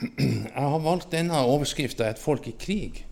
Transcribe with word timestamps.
Jeg 0.18 0.52
har 0.54 0.80
valgt 0.80 1.12
denne 1.12 1.36
overskrifta 1.44 2.08
'Et 2.08 2.18
folk 2.18 2.46
i 2.48 2.56
krig'. 2.58 3.04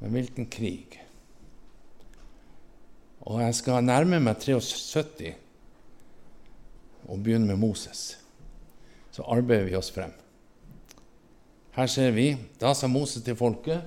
Men 0.00 0.10
hvilken 0.10 0.46
krig? 0.50 1.00
Og 3.20 3.40
jeg 3.40 3.54
skal 3.54 3.84
nærme 3.84 4.20
meg 4.20 4.36
73 4.36 5.34
og 7.08 7.22
begynne 7.22 7.46
med 7.46 7.56
Moses. 7.56 8.18
Så 9.10 9.22
arbeider 9.22 9.64
vi 9.64 9.76
oss 9.78 9.90
frem. 9.90 10.12
Her 11.74 11.86
ser 11.86 12.10
vi 12.10 12.36
da 12.60 12.74
sa 12.74 12.86
Moses 12.86 13.22
til 13.22 13.36
folket.: 13.36 13.82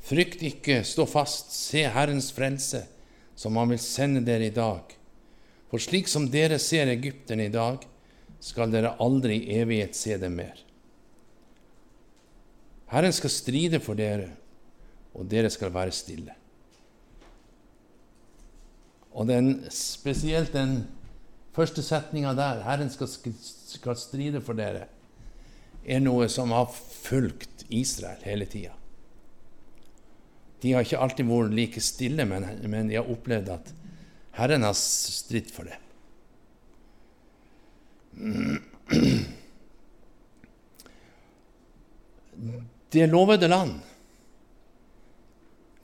Frykt 0.00 0.42
ikke, 0.42 0.82
stå 0.84 1.06
fast, 1.06 1.52
se 1.52 1.84
Herrens 1.88 2.32
frelse, 2.32 2.84
som 3.36 3.56
Han 3.56 3.70
vil 3.70 3.78
sende 3.78 4.26
dere 4.26 4.46
i 4.46 4.54
dag. 4.54 4.82
For 5.70 5.78
slik 5.78 6.08
som 6.08 6.28
dere 6.30 6.58
ser 6.58 6.90
egypterne 6.90 7.46
i 7.46 7.52
dag, 7.52 7.78
skal 8.40 8.72
dere 8.72 8.96
aldri 9.02 9.36
i 9.36 9.58
evighet 9.60 9.96
se 9.96 10.16
dem 10.20 10.38
mer. 10.40 10.58
Herren 12.90 13.14
skal 13.14 13.30
stride 13.30 13.80
for 13.82 13.98
dere, 13.98 14.32
og 15.14 15.28
dere 15.30 15.50
skal 15.52 15.72
være 15.74 15.94
stille. 15.94 16.34
Og 19.10 19.26
den, 19.26 19.66
spesielt 19.74 20.52
den 20.54 20.84
første 21.54 21.82
setninga 21.82 22.32
der, 22.34 22.62
'Herren 22.62 22.90
skal, 22.90 23.08
skal, 23.08 23.96
stride 23.96 24.40
for 24.40 24.54
dere', 24.54 24.86
er 25.84 25.98
noe 26.00 26.28
som 26.28 26.50
har 26.50 26.70
fulgt 26.72 27.64
Israel 27.68 28.22
hele 28.22 28.46
tida. 28.46 28.72
De 30.62 30.72
har 30.72 30.84
ikke 30.84 30.98
alltid 30.98 31.24
vært 31.24 31.54
like 31.54 31.80
stille, 31.80 32.24
men, 32.24 32.44
men 32.68 32.88
de 32.88 32.98
har 32.98 33.08
opplevd 33.08 33.48
at 33.48 33.72
Herren 34.36 34.62
har 34.62 34.76
stridd 34.76 35.50
for 35.50 35.64
dem. 35.64 35.89
Det 42.90 43.06
lovede 43.06 43.48
land, 43.48 43.80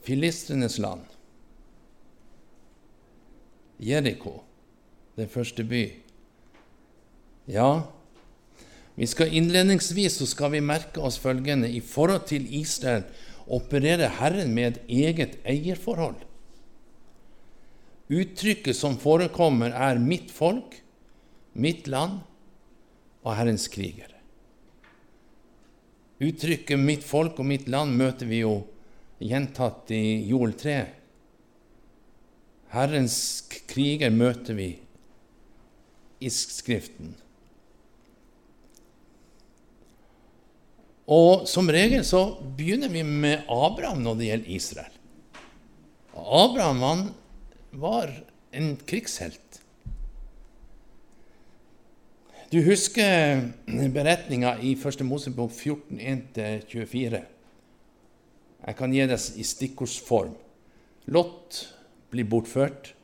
filistrenes 0.03 0.79
land, 0.79 1.05
Jeriko, 3.79 4.41
den 5.17 5.29
første 5.29 5.65
by. 5.65 5.85
Ja, 7.47 7.83
vi 8.97 9.07
skal 9.07 9.35
innledningsvis 9.37 10.17
så 10.19 10.27
skal 10.27 10.55
vi 10.57 10.65
merke 10.65 11.03
oss 11.05 11.19
følgende 11.21 11.69
i 11.71 11.83
forhold 11.85 12.25
til 12.31 12.49
Israel 12.59 13.05
opererer 13.47 14.09
Herren 14.19 14.55
med 14.55 14.67
et 14.67 14.81
eget 14.89 15.37
eierforhold. 15.47 16.19
Uttrykket 18.11 18.77
som 18.77 18.99
forekommer, 18.99 19.71
er 19.71 19.99
'mitt 19.99 20.31
folk', 20.31 20.83
'mitt 21.57 21.89
land' 21.89 22.21
og 23.25 23.35
Herrens 23.35 23.67
krigere. 23.73 24.13
Uttrykket 26.21 26.79
'mitt 26.79 27.05
folk' 27.05 27.41
og 27.41 27.47
'mitt 27.49 27.69
land' 27.69 27.97
møter 27.97 28.29
vi 28.29 28.45
jo 28.45 28.67
gjentatt 29.19 29.91
i 29.91 30.29
Joel 30.29 30.53
3. 30.53 30.79
Herrens 32.77 33.19
kriger 33.69 34.11
møter 34.13 34.55
vi 34.55 34.71
i 36.21 36.31
Skriften. 36.33 37.15
Og 41.07 41.47
som 41.47 41.69
regel 41.71 42.03
så 42.05 42.23
begynner 42.59 42.91
vi 42.91 43.05
med 43.07 43.47
Abraham 43.53 44.03
når 44.03 44.19
det 44.19 44.31
gjelder 44.31 44.57
Israel. 44.57 44.97
Abraham 46.17 46.83
han 46.83 47.05
var 47.71 48.11
en 48.57 48.75
krigshelt. 48.89 49.61
Du 52.51 52.63
husker 52.63 53.41
beretninga 53.91 54.59
i 54.63 54.79
1. 54.79 55.01
Mosebok 55.03 55.51
14, 55.51 55.99
1-24. 55.99 57.19
Jeg 58.67 58.77
kan 58.79 58.93
gi 58.95 59.07
det 59.11 59.19
i 59.35 59.45
stikkordsform. 59.47 60.35
Lot 61.11 61.75
blir 62.15 62.29
bortført. 62.31 62.95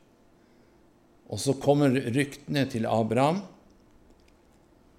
Og 1.27 1.43
så 1.43 1.59
kommer 1.59 1.91
ryktene 1.91 2.71
til 2.71 2.87
Abraham. 2.87 3.43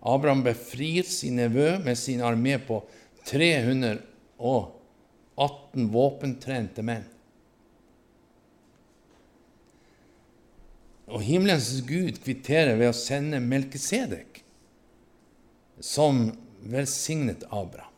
Abraham 0.03 0.43
befrir 0.43 1.07
sin 1.07 1.39
nevø 1.39 1.79
med 1.85 1.95
sin 1.95 2.19
armé 2.19 2.59
på 2.67 2.83
318 3.29 5.87
våpentrente 5.93 6.83
menn. 6.83 7.13
Og 11.13 11.21
himmelens 11.21 11.83
Gud 11.85 12.17
kvitterer 12.23 12.73
ved 12.79 12.89
å 12.89 12.97
sende 12.97 13.37
Melkisedek, 13.43 14.32
som 15.83 16.29
velsignet 16.63 17.43
Abraham. 17.49 17.91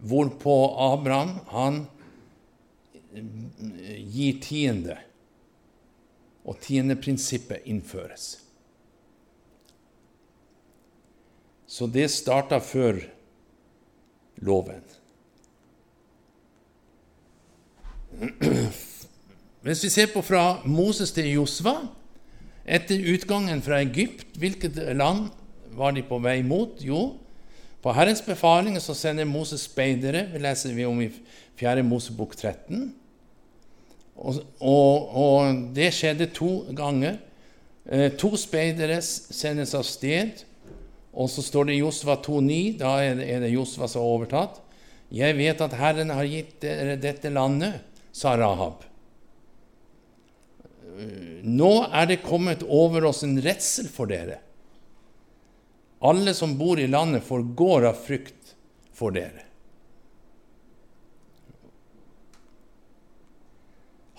Hvorpå 0.00 0.54
Abraham 0.80 1.34
han 1.52 1.82
gir 3.12 4.38
tiende, 4.40 4.96
og 6.48 6.56
tiendeprinsippet 6.64 7.66
innføres. 7.68 8.38
Så 11.68 11.86
det 11.86 12.06
starta 12.10 12.58
før 12.64 13.02
loven. 14.40 14.80
Hvis 19.60 19.84
vi 19.84 19.90
ser 19.92 20.08
på 20.14 20.24
fra 20.24 20.62
Moses 20.64 21.12
til 21.12 21.28
Josva 21.34 21.76
etter 22.64 23.04
utgangen 23.12 23.60
fra 23.62 23.82
Egypt, 23.84 24.32
hvilket 24.40 24.80
land 24.96 25.28
var 25.76 25.94
de 25.96 26.04
på 26.06 26.18
vei 26.22 26.40
mot? 26.46 26.80
Jo, 26.82 27.14
på 27.80 27.94
Herrens 27.96 28.22
befaling 28.24 28.76
så 28.80 28.94
sender 28.96 29.28
Moses 29.28 29.64
speidere. 29.68 30.26
Det 30.32 30.42
leser 30.42 30.74
vi 30.76 30.84
om 30.88 31.00
i 31.00 31.08
4. 31.60 31.84
Mosebok 31.86 32.36
13. 32.36 32.90
Og, 34.20 34.42
og, 34.60 35.16
og, 35.16 35.62
det 35.76 35.88
skjedde 35.96 36.28
to 36.36 36.66
ganger. 36.76 37.16
Eh, 37.88 38.10
to 38.20 38.34
speidere 38.36 39.00
sendes 39.00 39.72
av 39.74 39.86
sted 39.88 40.44
og 41.10 41.30
så 41.30 41.42
står 41.42 41.70
det 41.70 41.80
Josva 41.80 42.16
2,9. 42.22 42.58
Da 42.80 42.92
er 43.02 43.16
det, 43.18 43.30
er 43.30 43.42
det 43.42 43.54
Josva 43.54 43.88
som 43.90 44.04
har 44.04 44.18
overtatt. 44.18 44.60
Jeg 45.10 45.34
vet 45.38 45.62
at 45.64 45.74
Herren 45.74 46.12
har 46.14 46.28
gitt 46.28 46.60
dere 46.62 46.94
dette 47.00 47.32
landet, 47.34 47.80
sa 48.14 48.36
Rahab. 48.38 48.84
Nå 51.46 51.72
er 51.88 52.06
det 52.10 52.22
kommet 52.22 52.62
over 52.66 53.08
oss 53.10 53.24
en 53.26 53.38
redsel 53.42 53.88
for 53.90 54.10
dere. 54.10 54.38
Alle 56.00 56.34
som 56.34 56.56
bor 56.58 56.80
i 56.80 56.88
landet, 56.88 57.24
forgår 57.24 57.90
av 57.90 57.98
frykt 58.00 58.54
for 58.96 59.12
dere. 59.12 59.44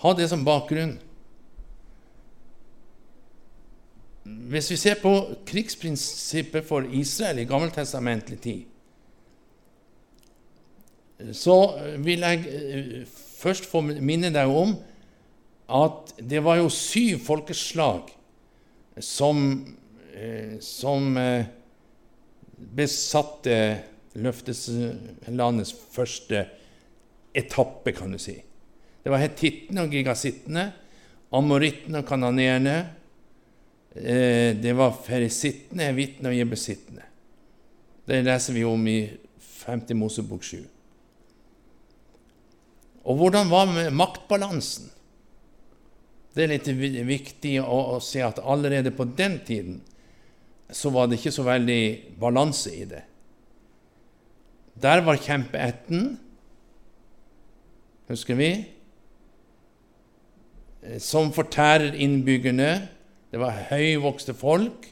Ha 0.02 0.12
det 0.18 0.28
som 0.30 0.44
bakgrunn. 0.46 0.96
Hvis 4.22 4.70
vi 4.70 4.78
ser 4.78 5.00
på 5.02 5.12
krigsprinsippet 5.46 6.66
for 6.66 6.86
Israel 6.86 7.42
i 7.42 7.46
gammeltestamentlig 7.50 8.38
tid, 8.42 8.68
så 11.34 11.56
vil 12.02 12.24
jeg 12.26 12.42
eh, 12.50 13.02
først 13.06 13.66
få 13.70 13.82
minne 13.82 14.32
deg 14.34 14.50
om 14.50 14.74
at 15.72 16.14
det 16.18 16.42
var 16.42 16.58
jo 16.58 16.70
syv 16.74 17.22
folkeslag 17.26 18.10
som, 18.98 19.38
eh, 20.14 20.58
som 20.58 21.14
eh, 21.18 21.46
besatte 22.76 23.58
løfteslandets 24.18 25.74
første 25.92 26.46
etappe, 27.34 27.94
kan 27.96 28.12
du 28.12 28.20
si. 28.20 28.36
Det 29.02 29.10
var 29.10 29.22
hetittene 29.22 29.86
og 29.86 29.94
gigasittene, 29.94 30.66
amorittene 31.32 32.02
og 32.02 32.08
kanoneerne, 32.08 32.76
Eh, 33.94 34.56
det 34.56 34.72
var 34.72 34.94
ferisittene, 35.04 35.90
hevitene 35.90 36.30
og 36.30 36.36
jebesittene. 36.36 37.04
Det 38.08 38.22
leser 38.24 38.56
vi 38.56 38.64
om 38.64 38.86
i 38.88 39.00
5. 39.38 39.92
Mosebok 40.00 40.44
7. 40.44 40.62
Og 43.02 43.18
hvordan 43.18 43.50
var 43.50 43.68
med 43.68 43.92
maktbalansen? 43.92 44.88
Det 46.32 46.46
er 46.46 46.54
litt 46.54 46.70
viktig 47.04 47.58
å, 47.60 47.98
å 47.98 48.00
se 48.00 48.22
at 48.24 48.40
allerede 48.40 48.94
på 48.96 49.04
den 49.04 49.36
tiden 49.44 49.82
så 50.72 50.90
var 50.90 51.08
det 51.08 51.18
ikke 51.20 51.34
så 51.34 51.44
veldig 51.46 51.82
balanse 52.20 52.72
i 52.74 52.84
det. 52.88 53.02
Der 54.82 55.02
var 55.04 55.20
kjempeætten, 55.20 56.16
husker 58.08 58.34
vi, 58.38 58.50
eh, 60.82 60.98
som 61.00 61.32
fortærer 61.32 61.92
innbyggerne 61.94 62.88
det 63.32 63.40
var 63.40 63.62
høyvokste 63.70 64.34
folk. 64.36 64.88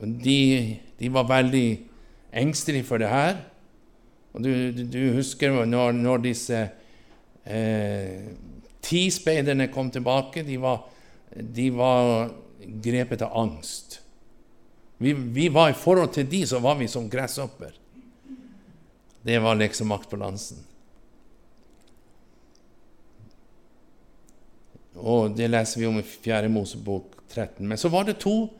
de, 0.00 0.78
de, 0.98 1.08
var 1.12 1.26
veldig 1.28 1.80
engstelige 2.32 2.86
for 2.86 3.02
det 3.02 3.08
her. 3.08 3.40
Og 4.32 4.44
du, 4.44 4.50
du, 4.72 4.84
du 4.86 5.12
husker 5.16 5.64
når, 5.66 5.92
når 5.92 6.22
disse 6.22 6.60
eh, 7.44 8.22
ti 8.82 9.10
speiderne 9.10 9.66
kom 9.68 9.90
tilbake, 9.90 10.44
de 10.46 10.60
var, 10.62 10.86
de 11.56 11.66
var 11.74 12.30
grepet 12.70 13.22
av 13.22 13.36
angst. 13.38 14.00
Vi, 14.98 15.12
vi, 15.12 15.48
var 15.48 15.70
I 15.70 15.76
forhold 15.76 16.12
til 16.14 16.28
de, 16.28 16.42
så 16.46 16.58
var 16.60 16.76
vi 16.76 16.88
som 16.88 17.08
gresshopper. 17.10 17.72
Det 19.22 19.38
var 19.40 19.56
liksom 19.56 19.88
maktbalansen. 19.92 20.60
Og 25.00 25.32
det 25.36 25.48
leser 25.48 25.80
vi 25.80 25.88
om 25.88 25.98
i 26.00 26.04
4. 26.04 26.48
Mosebok 26.52 27.16
13. 27.30 27.64
Men 27.64 27.78
så 27.78 27.88
var 27.88 28.04
det 28.04 28.18
to 28.20 28.50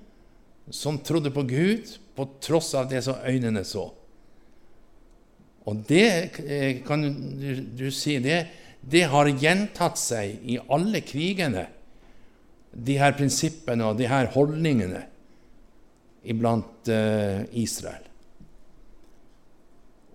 som 0.71 0.99
trodde 1.05 1.33
på 1.35 1.43
Gud 1.43 1.91
på 2.17 2.29
tross 2.41 2.75
av 2.79 2.89
det 2.89 3.03
som 3.05 3.21
øynene 3.25 3.65
så. 3.65 3.91
Og 5.69 5.85
det 5.89 6.07
eh, 6.41 6.81
kan 6.87 7.05
du, 7.05 7.61
du 7.77 7.91
si 7.93 8.17
det, 8.23 8.41
det 8.81 9.05
har 9.13 9.29
gjentatt 9.29 10.01
seg 10.01 10.41
i 10.49 10.57
alle 10.73 11.03
krigene, 11.05 11.67
de 12.71 12.99
her 13.01 13.17
prinsippene 13.19 13.89
og 13.89 13.99
de 13.99 14.09
her 14.11 14.31
holdningene 14.35 15.03
iblant 16.31 16.91
uh, 16.93 17.43
Israel 17.57 18.07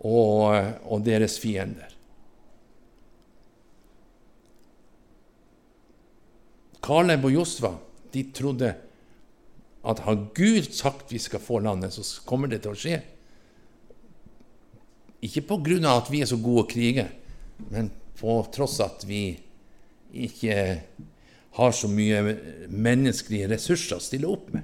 og, 0.06 0.54
og 0.86 1.02
deres 1.06 1.40
fiender. 1.42 1.90
Kaleb 6.86 7.26
og 7.26 7.34
Josva 7.34 7.72
de 8.14 8.24
trodde 8.36 8.70
at 9.86 10.02
har 10.06 10.22
Gud 10.38 10.70
sagt 10.74 11.12
vi 11.14 11.20
skal 11.22 11.42
få 11.42 11.60
landet, 11.60 11.94
så 11.94 12.22
kommer 12.26 12.50
det 12.50 12.62
til 12.64 12.74
å 12.74 12.80
skje. 12.80 13.00
Ikke 15.26 15.44
på 15.50 15.60
grunn 15.66 15.86
av 15.90 16.04
at 16.04 16.12
vi 16.14 16.22
er 16.22 16.30
så 16.30 16.38
gode 16.42 16.66
å 16.66 16.70
krige, 16.70 17.08
men 17.72 17.90
på 18.20 18.38
tross 18.54 18.78
at 18.86 19.06
vi 19.10 19.24
ikke 20.26 20.56
har 21.56 21.72
så 21.72 21.88
mye 21.88 22.22
menneskelige 22.68 23.48
ressurser 23.54 23.98
å 23.98 24.04
stille 24.04 24.28
opp 24.28 24.50
med. 24.56 24.64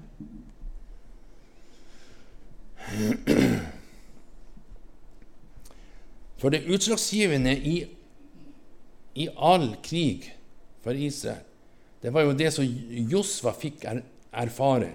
For 6.41 6.51
det 6.51 6.65
utslagsgivende 6.67 7.53
i, 7.55 7.77
i 9.15 9.29
all 9.37 9.69
krig 9.85 10.27
for 10.83 10.97
Israel 10.97 11.47
det 12.01 12.09
var 12.09 12.25
jo 12.25 12.33
det 12.33 12.49
som 12.49 12.65
Josva 12.65 13.53
fikk 13.53 13.83
er, 13.85 13.99
erfare, 14.33 14.87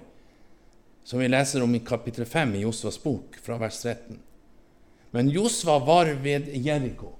som 1.07 1.21
vi 1.21 1.29
leser 1.31 1.63
om 1.63 1.71
i 1.71 1.79
kapittel 1.87 2.27
5 2.27 2.57
i 2.59 2.63
Josvas 2.65 2.97
bok, 2.99 3.37
fra 3.39 3.55
vers 3.61 3.77
13. 3.79 4.17
Men 5.15 5.29
Josva 5.31 5.77
var 5.79 6.11
ved 6.19 6.49
Jeriko. 6.51 7.13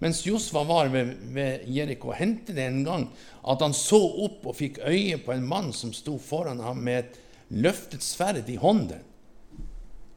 Mens 0.00 0.22
Josva 0.24 0.62
var 0.64 0.88
ved, 0.88 1.12
ved 1.34 1.66
Jeriko, 1.68 2.14
hendte 2.16 2.54
det 2.56 2.64
en 2.70 2.84
gang 2.86 3.06
at 3.44 3.60
han 3.60 3.74
så 3.76 4.00
opp 4.24 4.46
og 4.48 4.56
fikk 4.56 4.80
øye 4.80 5.18
på 5.20 5.34
en 5.34 5.44
mann 5.46 5.74
som 5.76 5.92
sto 5.92 6.16
foran 6.18 6.62
ham 6.64 6.80
med 6.86 7.02
et 7.02 7.18
løftet 7.50 8.04
sverd 8.04 8.48
i 8.48 8.56
hånden. 8.60 9.04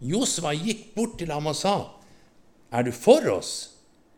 Josva 0.03 0.53
gikk 0.56 0.94
bort 0.95 1.18
til 1.19 1.31
ham 1.31 1.47
og 1.47 1.56
sa, 1.56 2.00
'Er 2.71 2.83
du 2.83 2.91
for 2.91 3.27
oss?' 3.30 3.69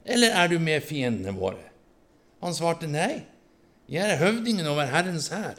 eller 0.06 0.30
er 0.30 0.48
du 0.48 0.60
med 0.60 0.84
fiendene 0.86 1.34
våre? 1.34 1.72
Han 2.42 2.54
svarte 2.54 2.88
nei, 2.88 3.26
jeg 3.90 4.12
er 4.12 4.22
høvdingen 4.22 4.68
over 4.70 4.86
Herrens 4.86 5.28
hær. 5.34 5.58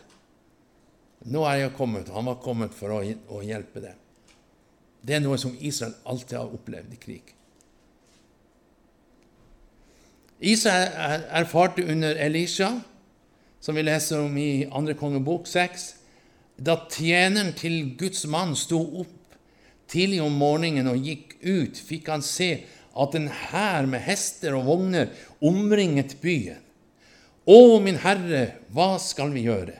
Nå 1.26 1.42
er 1.44 1.54
jeg 1.54 1.74
kommet, 1.74 2.08
han 2.14 2.28
var 2.30 2.38
kommet 2.42 2.74
for 2.74 2.94
å, 2.94 3.00
å 3.02 3.42
hjelpe 3.42 3.82
dem. 3.82 3.98
Det 5.02 5.16
er 5.16 5.22
noe 5.24 5.38
som 5.38 5.56
Israel 5.58 5.94
alltid 6.06 6.38
har 6.38 6.54
opplevd 6.54 6.94
i 6.94 7.00
krig. 7.02 7.35
Israel 10.40 11.22
erfarte 11.30 11.84
under 11.84 12.16
Elisha, 12.16 12.80
som 13.60 13.74
vi 13.74 13.82
leser 13.82 14.20
om 14.20 14.36
i 14.38 14.66
2. 14.68 14.94
kongebok 15.00 15.46
6, 15.48 15.86
da 16.56 16.76
tjeneren 16.92 17.54
til 17.56 17.96
Guds 17.98 18.26
mann 18.28 18.54
sto 18.56 18.80
opp 19.00 19.36
tidlig 19.88 20.20
om 20.24 20.36
morgenen 20.36 20.88
og 20.90 21.00
gikk 21.04 21.36
ut, 21.44 21.78
fikk 21.78 22.10
han 22.12 22.24
se 22.24 22.50
at 22.96 23.16
en 23.16 23.28
hær 23.28 23.88
med 23.88 24.04
hester 24.04 24.56
og 24.56 24.68
vogner 24.68 25.12
omringet 25.44 26.16
byen. 26.22 26.60
Å, 27.46 27.78
min 27.78 28.00
Herre, 28.02 28.58
hva 28.74 28.96
skal 29.00 29.30
vi 29.32 29.44
gjøre? 29.46 29.76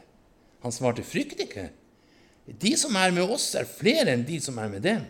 Han 0.63 0.75
svarte, 0.75 1.03
frykt 1.03 1.41
ikke. 1.43 1.69
De 2.47 2.73
som 2.79 2.95
er 2.97 3.13
med 3.15 3.27
oss, 3.27 3.49
er 3.59 3.67
flere 3.67 4.15
enn 4.15 4.25
de 4.27 4.39
som 4.43 4.57
er 4.63 4.71
med 4.71 4.85
dem. 4.87 5.03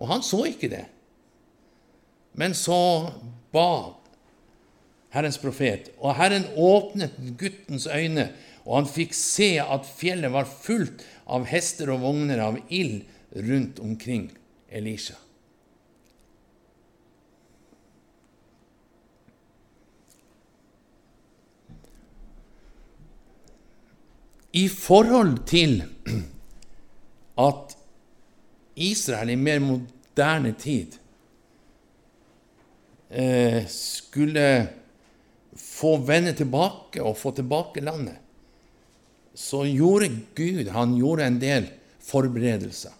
Og 0.00 0.08
han 0.08 0.24
så 0.24 0.46
ikke 0.48 0.70
det. 0.72 0.86
Men 2.40 2.56
så 2.56 2.80
ba 3.52 3.99
Herrens 5.10 5.40
profet, 5.42 5.90
og 5.98 6.14
Herren 6.18 6.46
åpnet 6.54 7.16
guttens 7.38 7.88
øyne, 7.90 8.28
og 8.64 8.76
han 8.82 8.90
fikk 8.90 9.16
se 9.16 9.56
at 9.62 9.88
fjellet 9.88 10.30
var 10.30 10.46
fullt 10.46 11.02
av 11.30 11.48
hester 11.50 11.90
og 11.90 12.04
vogner 12.04 12.42
av 12.44 12.60
ild 12.68 13.02
rundt 13.34 13.80
omkring 13.82 14.30
Elisha. 14.70 15.16
I 24.52 24.66
forhold 24.68 25.44
til 25.46 25.82
at 27.38 27.76
Israel 28.76 29.30
i 29.30 29.38
mer 29.38 29.60
moderne 29.62 30.52
tid 30.58 30.96
eh, 33.10 33.62
skulle 33.70 34.46
få 35.56 35.96
vende 36.06 36.32
tilbake 36.36 37.02
og 37.02 37.18
få 37.18 37.32
tilbake 37.36 37.82
landet, 37.84 38.18
så 39.34 39.64
gjorde 39.66 40.10
Gud 40.36 40.68
han 40.74 40.96
gjorde 40.98 41.26
en 41.26 41.38
del 41.42 41.68
forberedelser. 42.04 42.94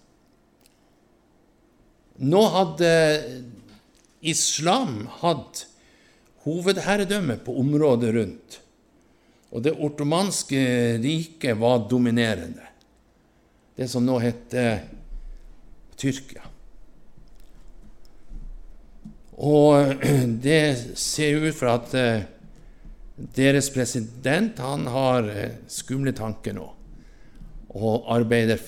Nå 2.20 2.40
hadde 2.52 2.92
islam 4.20 5.06
hatt 5.22 5.64
hovedherredømme 6.44 7.38
på 7.44 7.54
området 7.60 8.12
rundt. 8.14 8.58
Og 9.50 9.64
det 9.64 9.74
ortomanske 9.82 10.60
riket 11.02 11.58
var 11.58 11.86
dominerende. 11.90 12.66
Det 13.76 13.88
som 13.90 14.04
nå 14.06 14.18
heter 14.22 14.84
Tyrkia. 15.98 16.44
Og 19.40 20.04
det 20.46 20.62
ser 21.00 21.40
ut 21.40 21.56
for 21.56 21.72
at 21.72 21.96
eh, 21.96 22.28
deres 23.36 23.70
president 23.74 24.58
han 24.62 24.86
har 24.90 25.28
eh, 25.28 25.56
skumle 25.70 26.12
tanker 26.16 26.56
nå. 26.56 26.66
Og, 27.70 28.06
arbeider, 28.10 28.58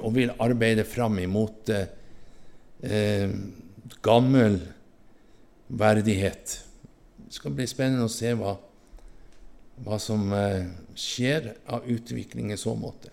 og 0.00 0.14
vil 0.16 0.32
arbeide 0.40 0.86
fram 0.88 1.18
imot 1.20 1.72
eh, 1.74 1.90
eh, 2.82 3.34
gammel 4.04 4.60
verdighet. 5.68 6.60
Det 7.26 7.34
skal 7.36 7.56
bli 7.56 7.66
spennende 7.68 8.06
å 8.06 8.12
se 8.12 8.32
hva 8.38 8.54
hva 9.84 9.98
som 10.00 10.30
eh, 10.32 10.64
skjer 10.96 11.52
av 11.68 11.84
utvikling 11.90 12.52
i 12.52 12.60
så 12.60 12.74
måte. 12.78 13.12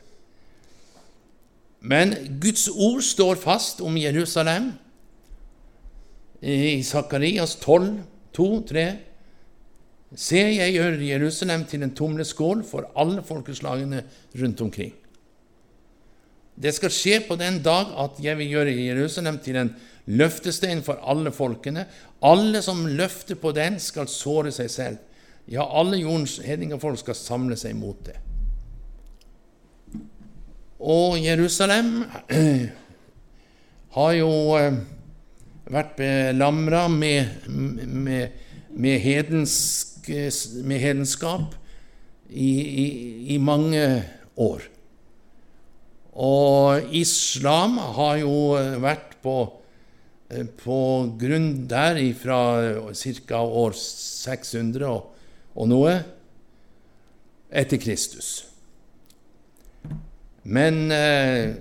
Men 1.84 2.16
Guds 2.40 2.70
ord 2.72 3.04
står 3.04 3.42
fast 3.42 3.82
om 3.84 3.98
Jerusalem 4.00 4.72
i 6.40 6.80
Sakarias 6.88 7.58
12, 7.60 7.98
2, 8.36 8.48
3. 8.70 8.86
Se, 10.16 10.38
jeg 10.38 10.76
gjør 10.76 11.00
Jerusalem 11.02 11.64
til 11.70 11.86
en 11.86 11.96
tumleskål 11.98 12.62
for 12.68 12.92
alle 13.00 13.24
folkeslagene 13.26 14.04
rundt 14.42 14.62
omkring. 14.62 14.94
Det 16.54 16.74
skal 16.76 16.94
skje 16.94 17.24
på 17.26 17.38
den 17.40 17.58
dag 17.66 17.96
at 17.98 18.20
jeg 18.22 18.38
vil 18.38 18.52
gjøre 18.52 18.76
Jerusalem 18.78 19.40
til 19.42 19.58
en 19.58 19.72
løftestein 20.06 20.84
for 20.86 21.02
alle 21.02 21.32
folkene. 21.34 21.88
Alle 22.22 22.62
som 22.62 22.86
løfter 22.86 23.40
på 23.40 23.52
den, 23.56 23.80
skal 23.82 24.08
såre 24.12 24.52
seg 24.54 24.70
selv. 24.70 25.02
Ja, 25.50 25.66
alle 25.66 25.98
jordens 26.00 26.38
hedningefolk 26.44 27.02
skal 27.02 27.18
samle 27.18 27.58
seg 27.60 27.76
mot 27.76 28.00
det. 28.06 28.16
Og 30.84 31.18
Jerusalem 31.24 32.04
har 33.98 34.14
jo 34.18 34.32
eh, 34.60 34.78
vært 35.72 35.96
belamra 35.98 36.88
med, 36.92 37.48
med, 37.48 38.40
med, 38.70 39.00
hedensk, 39.00 39.93
med 40.10 40.80
hedenskap 40.82 41.56
i, 42.30 42.52
i, 42.60 42.86
i, 43.36 43.38
mange 43.38 44.04
år. 44.36 44.68
Og 46.14 46.94
islam 46.94 47.78
har 47.98 48.20
jo 48.22 48.36
vært 48.84 49.18
på, 49.24 49.38
eh, 50.30 50.46
på 50.46 50.80
grunn 51.20 51.68
der 51.70 52.02
fra 52.18 52.40
ca. 52.94 53.42
år 53.42 53.74
600 53.78 54.88
og 54.90 55.14
og 55.54 55.70
noe 55.70 55.94
etter 57.54 57.80
Kristus. 57.82 58.32
Men 60.44 60.90
eh, 60.92 61.54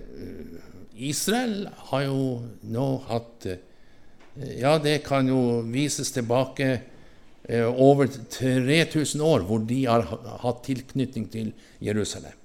Israel 0.96 1.68
har 1.90 2.06
jo 2.08 2.22
nå 2.66 2.88
hatt 3.10 3.46
eh, 3.50 3.60
Ja, 4.32 4.78
det 4.80 5.02
kan 5.04 5.28
jo 5.28 5.60
vises 5.68 6.08
tilbake 6.14 6.68
eh, 6.72 6.86
over 7.50 8.06
3000 8.06 9.20
år 9.20 9.42
hvor 9.48 9.64
de 9.66 9.80
har 9.88 10.04
hatt 10.44 10.60
tilknytning 10.68 11.26
til 11.32 11.48
Jerusalem. 11.82 12.36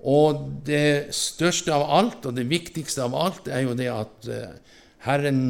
Og 0.00 0.46
det 0.64 1.12
største 1.12 1.72
av 1.76 1.84
alt, 1.92 2.26
og 2.26 2.36
det 2.36 2.48
viktigste 2.48 3.04
av 3.04 3.16
alt, 3.16 3.48
er 3.52 3.66
jo 3.66 3.76
det 3.76 3.88
at 3.92 4.28
eh, 4.32 4.52
Herren 5.04 5.42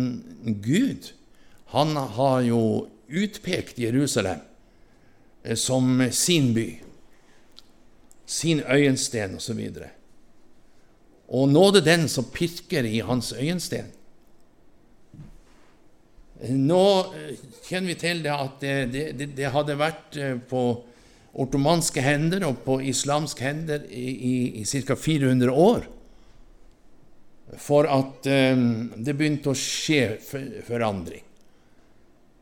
Gud, 0.63 1.13
han 1.71 1.95
har 1.95 2.41
jo 2.43 2.63
utpekt 3.07 3.79
Jerusalem 3.79 4.43
eh, 5.45 5.55
som 5.55 6.03
sin 6.11 6.51
by, 6.55 6.67
sin 8.27 8.63
øyensten 8.67 9.39
osv. 9.39 9.63
Og, 9.71 9.79
så 9.79 9.89
og 11.31 11.49
nåde 11.49 11.85
den 11.87 12.09
som 12.11 12.27
pirker 12.27 12.83
i 12.83 12.99
hans 13.07 13.33
øyensten. 13.33 13.87
Nå 16.49 16.85
eh, 17.17 17.35
kjenner 17.67 17.93
vi 17.93 17.99
til 18.01 18.23
det 18.25 18.33
at 18.35 18.63
det, 18.63 18.77
det, 19.19 19.33
det 19.37 19.53
hadde 19.53 19.79
vært 19.81 20.17
på 20.49 20.65
ortomanske 21.41 22.03
hender 22.03 22.45
og 22.49 22.63
på 22.65 22.81
islamske 22.91 23.45
hender 23.45 23.85
i, 23.87 24.07
i, 24.11 24.37
i 24.63 24.65
ca. 24.67 24.97
400 24.99 25.53
år 25.53 25.87
for 27.59 27.87
at 27.91 28.27
um, 28.31 28.91
det 28.97 29.15
begynte 29.19 29.51
å 29.51 29.59
skje 29.59 30.19
forandring. 30.67 31.25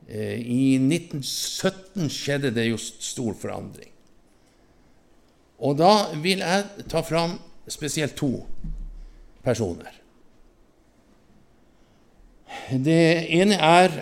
I 0.09 0.79
1917 0.81 2.09
skjedde 2.13 2.53
det 2.57 2.67
jo 2.71 2.79
stor 2.81 3.35
forandring. 3.37 3.91
Og 5.65 5.77
da 5.77 5.93
vil 6.23 6.41
jeg 6.45 6.87
ta 6.89 7.03
fram 7.05 7.37
spesielt 7.69 8.17
to 8.17 8.31
personer. 9.45 9.93
Det 12.69 13.01
ene 13.39 13.57
er 13.61 13.95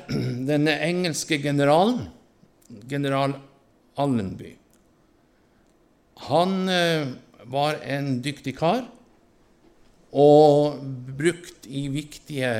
denne 0.48 0.74
engelske 0.86 1.38
generalen, 1.42 2.06
general 2.90 3.36
Allenby. 3.98 4.54
Han 6.26 6.68
eh, 6.72 7.08
var 7.46 7.80
en 7.84 8.20
dyktig 8.24 8.56
kar 8.58 8.86
og 10.16 10.80
brukt 11.18 11.66
i 11.68 11.86
viktige 11.92 12.52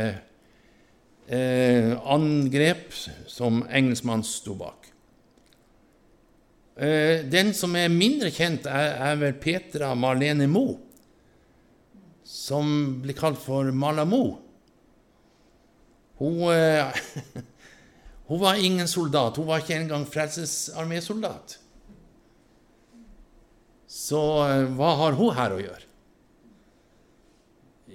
eh, 1.27 1.93
angrep 2.05 2.93
som 3.31 3.63
engelskmann 3.67 4.25
sto 4.27 4.57
bak. 4.59 4.91
Eh, 6.77 7.25
den 7.25 7.55
som 7.57 7.75
er 7.79 7.93
mindre 7.93 8.31
kjent, 8.35 8.69
er, 8.69 8.99
er 9.11 9.23
vel 9.23 9.39
Petra 9.41 9.95
Marlene 9.97 10.49
Moe, 10.51 10.77
som 12.27 12.99
blir 13.01 13.17
kalt 13.17 13.41
for 13.41 13.71
Malamo. 13.73 14.46
Hun, 16.19 16.41
eh, 16.53 16.95
hun 18.29 18.41
var 18.41 18.55
ingen 18.55 18.89
soldat. 18.89 19.37
Hun 19.37 19.47
var 19.47 19.61
ikke 19.61 19.77
engang 19.77 20.07
Frelsesarmésoldat. 20.09 21.59
Så 23.87 24.23
eh, 24.47 24.65
hva 24.77 24.95
har 25.03 25.19
hun 25.19 25.35
her 25.37 25.57
å 25.57 25.61
gjøre? 25.61 25.83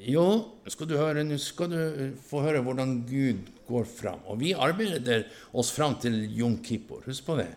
Jo, 0.02 0.28
skal 0.72 0.88
du 0.90 0.96
høre, 0.98 1.24
nå 1.26 1.38
skal 1.42 1.74
du 1.74 1.80
eh, 1.82 2.14
få 2.30 2.44
høre 2.46 2.62
hvordan 2.66 3.02
Gud 3.10 3.50
går 3.68 3.90
fram. 3.90 4.22
Og 4.30 4.40
vi 4.42 4.54
arbeider 4.54 5.26
oss 5.58 5.74
fram 5.74 5.98
til 6.02 6.24
Jom 6.38 6.60
Kippur. 6.66 7.02
Husk 7.10 7.26
på 7.28 7.40
det. 7.42 7.50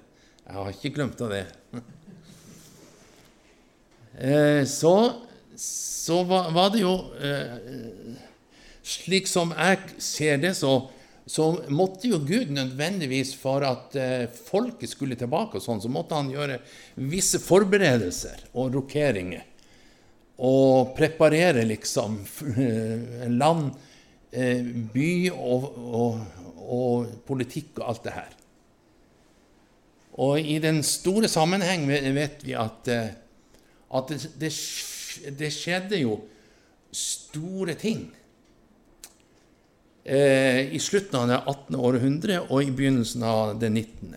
Jeg 0.44 0.56
har 0.58 0.72
ikke 0.72 0.94
glemt 0.96 1.20
av 1.24 1.32
det. 1.32 1.46
Så, 4.70 4.92
så 5.58 6.20
var 6.22 6.68
det 6.70 6.84
jo 6.84 6.92
Slik 8.84 9.30
som 9.30 9.54
jeg 9.56 9.96
ser 10.02 10.42
det, 10.42 10.52
så 10.58 10.76
så 11.26 11.46
måtte 11.72 12.08
jo 12.10 12.18
Gud 12.20 12.52
nødvendigvis, 12.52 13.32
for 13.40 13.64
at 13.64 13.96
eh, 13.96 14.26
folket 14.28 14.92
skulle 14.92 15.16
tilbake, 15.16 15.56
og 15.56 15.64
sånn, 15.64 15.80
så 15.80 15.88
måtte 15.92 16.18
han 16.18 16.28
gjøre 16.32 16.58
visse 17.08 17.40
forberedelser 17.40 18.50
og 18.52 18.74
rokeringer. 18.76 19.46
Og 20.44 20.92
preparere 20.96 21.64
liksom 21.64 22.18
land, 23.40 23.70
eh, 24.34 24.60
by 24.92 25.12
og, 25.32 25.68
og, 25.80 26.18
og, 26.64 27.14
politikk 27.24 27.80
og 27.80 27.86
alt 27.88 28.04
det 28.04 28.16
her. 28.18 28.34
Og 30.24 30.38
i 30.38 30.58
den 30.62 30.82
store 30.86 31.30
sammenheng 31.30 31.88
vet 31.88 32.44
vi 32.44 32.52
at, 32.58 32.92
eh, 32.92 33.16
at 33.96 34.12
det, 34.12 34.20
det, 34.42 34.52
det 35.40 35.50
skjedde 35.56 36.04
jo 36.04 36.18
store 36.94 37.78
ting 37.80 38.04
eh, 40.04 40.74
i 40.74 40.78
slutten 40.78 41.18
av 41.18 41.28
det 41.28 41.40
18. 41.40 41.76
århundre 41.76 42.40
og 42.48 42.62
i 42.62 42.72
begynnelsen 42.74 43.24
av 43.26 43.56
det 43.60 43.70
19. 43.72 44.14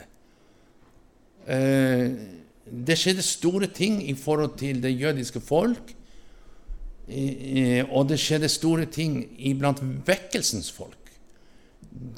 Eh, 1.47 2.11
det 2.67 2.97
skjedde 2.99 3.23
store 3.23 3.69
ting 3.71 4.01
i 4.03 4.13
forhold 4.19 4.57
til 4.59 4.81
det 4.83 4.91
jødiske 4.91 5.39
folk, 5.39 5.93
eh, 7.07 7.85
og 7.87 8.09
det 8.09 8.19
skjedde 8.19 8.51
store 8.51 8.85
ting 8.91 9.21
iblant 9.39 9.79
vekkelsens 10.07 10.71
folk, 10.71 11.13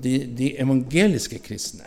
de, 0.03 0.25
de 0.37 0.55
evangeliske 0.59 1.39
kristne. 1.45 1.85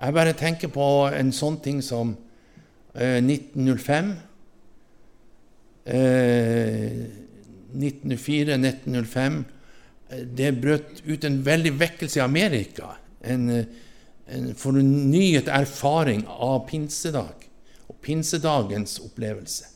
Jeg 0.00 0.16
bare 0.16 0.32
tenker 0.36 0.68
på 0.72 0.84
en 1.12 1.32
sånn 1.32 1.58
ting 1.60 1.80
som 1.84 2.14
1905. 2.94 4.12
Eh, 5.84 7.02
1904, 7.70 8.56
1905 8.56 9.44
det 10.10 10.50
brøt 10.58 11.02
ut 11.06 11.24
en 11.24 11.38
veldig 11.46 11.72
vekkelse 11.78 12.18
i 12.18 12.24
Amerika. 12.24 12.94
En, 13.22 13.46
en 14.26 14.48
fornyet 14.58 15.50
erfaring 15.52 16.24
av 16.26 16.64
pinsedag 16.70 17.46
og 17.90 17.98
pinsedagens 18.02 18.98
opplevelse. 19.04 19.68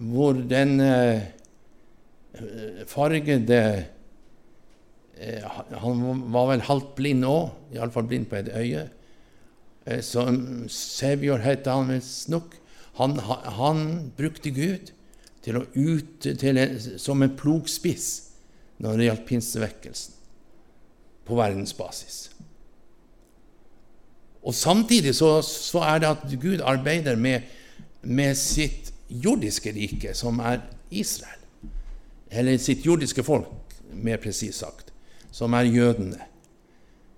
Hvor 0.00 0.38
den 0.50 0.80
eh, 0.80 1.26
fargede 2.88 3.60
eh, 5.18 5.58
Han 5.82 6.22
var 6.32 6.48
vel 6.48 6.64
halvt 6.64 6.94
blind 6.96 7.26
òg, 7.28 7.50
iallfall 7.74 8.08
blind 8.08 8.30
på 8.30 8.38
et 8.40 8.48
øye. 8.54 8.86
Som 10.06 10.38
så 10.68 10.74
Savior 11.00 11.42
het 11.42 11.66
han 11.66 11.90
visstnok. 11.90 12.54
Han, 13.00 13.18
han 13.58 14.12
brukte 14.16 14.52
Gud 14.54 14.92
til 15.44 15.56
å 15.56 15.64
ut, 15.74 16.20
til, 16.20 16.60
som 17.00 17.22
en 17.24 17.36
plogspiss 17.36 18.29
når 18.80 18.96
det 18.96 19.08
gjaldt 19.08 19.26
pinsevekkelsen 19.28 20.16
på 21.28 21.36
verdensbasis. 21.38 22.30
Og 24.40 24.54
Samtidig 24.56 25.14
så, 25.14 25.42
så, 25.44 25.82
er 25.84 25.98
det 26.00 26.08
at 26.08 26.40
Gud 26.40 26.64
arbeider 26.64 27.16
med, 27.16 27.40
med, 28.02 28.34
sitt 28.34 28.92
jordiske 29.10 29.72
rike, 29.76 30.14
som 30.14 30.38
er 30.38 30.64
Israel. 30.90 31.36
Eller 32.30 32.56
sitt 32.58 32.86
jordiske 32.86 33.22
folk, 33.26 33.50
mer 33.92 34.16
presist 34.22 34.62
sagt, 34.62 34.92
som 35.30 35.52
er 35.52 35.68
jødene. 35.68 36.18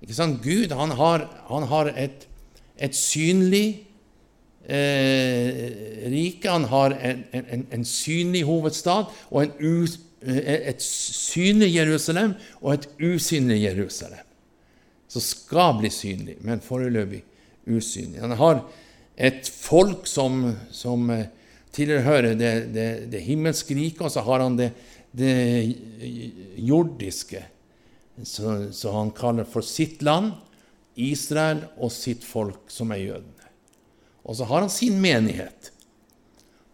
Ikke 0.03 0.19
sant? 0.19 0.43
Gud 0.43 0.75
han 0.75 0.91
har, 0.99 1.29
han 1.49 1.69
har 1.71 1.93
et, 1.95 2.27
et 2.77 2.97
synlig 2.97 3.87
eh, 4.67 6.09
rike. 6.11 6.51
Han 6.51 6.65
har 6.65 6.97
en, 6.99 7.23
en, 7.33 7.67
en, 7.71 7.85
synlig 7.85 8.43
hovedstad 8.49 9.13
og 9.31 9.45
en 9.45 9.53
Eh, 9.63 10.12
et 10.23 10.83
synlig 10.83 11.73
Jerusalem 11.75 12.35
og 12.61 12.75
et 12.75 12.89
usynlig 13.03 13.63
Jerusalem. 13.65 14.27
Som 15.09 15.25
skal 15.25 15.77
bli 15.81 15.91
synlig, 15.93 16.39
men 16.41 16.63
foreløpig 16.65 17.23
usynlig. 17.69 18.21
Han 18.23 18.37
har 18.39 18.63
et 19.17 19.49
folk 19.49 20.07
som, 20.09 20.55
som 20.73 21.11
eh, 21.13 21.29
tilhører 21.75 22.35
det, 22.39 22.53
det, 22.73 22.89
det 23.13 23.25
himmelske 23.27 23.77
riket, 23.77 24.07
og 24.07 24.15
så 24.15 24.25
har 24.25 24.45
han 24.45 24.57
det, 24.59 24.71
det 25.13 25.37
jordiske, 26.57 27.45
som 28.25 28.97
han 28.97 29.13
kaller 29.17 29.49
for 29.49 29.65
sitt 29.65 30.03
land, 30.05 30.33
Israel, 30.97 31.65
og 31.81 31.93
sitt 31.93 32.25
folk, 32.25 32.67
som 32.73 32.93
er 32.93 33.05
jødene. 33.07 33.49
Og 34.23 34.37
så 34.39 34.47
har 34.49 34.63
han 34.63 34.73
sin 34.73 35.01
menighet. 35.03 35.73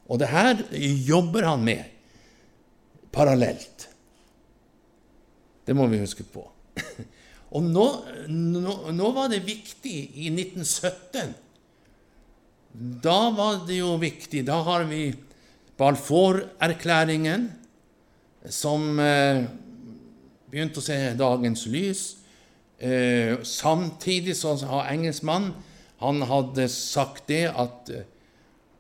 Og 0.09 0.19
det 0.21 0.31
her 0.33 0.61
jobber 1.07 1.47
han 1.47 1.63
med 1.65 1.98
parallelt. 3.13 3.89
Det 5.67 5.77
må 5.77 5.87
vi 5.91 6.01
huske 6.01 6.25
på. 6.25 6.45
Og 7.57 7.65
nå, 7.65 7.87
nå, 8.29 8.75
nå, 8.93 9.11
var 9.17 9.31
det 9.33 9.45
viktig 9.47 9.97
i 10.21 10.29
1917. 10.33 11.33
Da 13.05 13.21
var 13.37 13.63
det 13.69 13.81
jo 13.81 13.95
viktig. 14.01 14.45
Da 14.49 14.61
har 14.67 14.85
vi 14.91 15.07
Balfour-erklæringen, 15.79 17.49
som 18.53 19.01
eh, 19.01 19.47
begynte 20.51 20.83
å 20.83 20.85
se 20.85 20.99
dagens 21.19 21.65
lys. 21.71 22.03
Eh, 22.79 23.41
samtidig 23.47 24.37
så 24.39 24.55
har 24.69 24.93
engelskmann 24.93 25.53
han 25.99 26.23
hadde 26.31 26.69
sagt 26.71 27.27
det 27.31 27.49
at, 27.51 27.91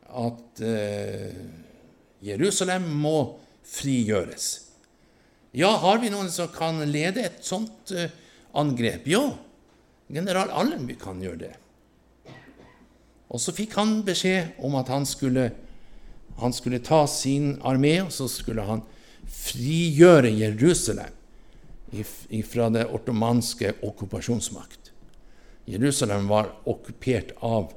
at 0.06 0.60
eh, 0.62 1.34
Jerusalem 2.22 2.86
må 3.02 3.16
frigjøres. 3.68 4.48
Ja, 5.56 5.70
har 5.80 6.00
vi 6.02 6.10
noen 6.12 6.28
som 6.32 6.50
kan 6.52 6.80
lede 6.88 7.24
et 7.28 7.44
sånt 7.44 7.92
uh, 7.96 8.08
angrep? 8.56 9.08
Ja, 9.08 9.24
general 10.12 10.52
Allenby 10.52 10.96
kan 11.00 11.22
gjøre 11.24 11.40
det. 11.46 11.54
Og 13.28 13.40
så 13.42 13.52
fikk 13.52 13.76
han 13.76 13.98
beskjed 14.06 14.56
om 14.64 14.76
at 14.80 14.88
han 14.92 15.04
skulle, 15.08 15.50
han 16.40 16.54
skulle 16.56 16.80
ta 16.84 17.02
sin 17.10 17.56
armé, 17.66 17.98
og 18.04 18.12
så 18.14 18.28
skulle 18.32 18.64
han 18.64 18.84
frigjøre 19.28 20.32
Jerusalem 20.32 21.14
fra 22.48 22.68
det 22.72 22.86
ottomanske 22.92 23.74
okkupasjonsmakt. 23.84 24.92
Jerusalem 25.68 26.28
var 26.28 26.50
okkupert 26.68 27.34
av 27.44 27.72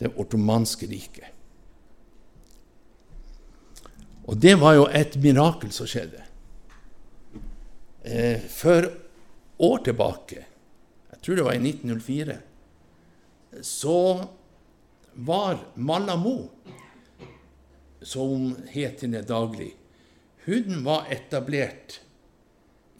det 0.00 0.10
ottomanske 0.16 0.88
riket. 0.88 1.33
Og 4.24 4.38
det 4.40 4.54
var 4.60 4.76
jo 4.78 4.86
et 4.88 5.16
mirakel 5.20 5.72
som 5.74 5.88
skjedde. 5.88 6.22
Eh, 8.04 8.40
for 8.52 8.88
år 9.64 9.84
tilbake, 9.84 10.44
jeg 11.12 11.20
tror 11.24 11.38
det 11.38 11.46
var 11.46 11.56
i 11.56 11.62
1904, 11.62 12.38
så 13.64 13.98
var 15.14 15.60
Malamo, 15.74 16.38
som 18.04 18.50
het 18.68 19.04
henne 19.04 19.22
daglig, 19.24 19.70
hun 20.44 20.82
var 20.84 21.08
etablert 21.12 22.00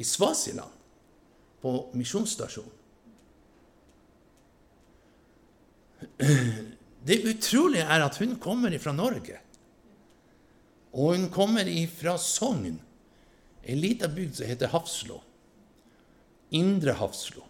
i 0.00 0.04
Svasiland, 0.04 0.72
på 1.60 1.72
misjonsstasjonen. 1.96 2.72
Det 7.04 7.16
utrolige 7.24 7.84
er 7.84 8.04
at 8.04 8.16
hun 8.20 8.36
kommer 8.40 8.72
fra 8.80 8.92
Norge. 8.96 9.40
Og 10.94 11.14
hun 11.14 11.30
kommer 11.34 11.66
fra 11.90 12.14
Sogn, 12.22 12.78
ei 13.64 13.74
lita 13.78 14.08
bygd 14.08 14.38
som 14.38 14.46
heter 14.46 14.70
Hafslo. 14.70 15.18
Indre 16.54 16.94
Hafslo. 17.00 17.42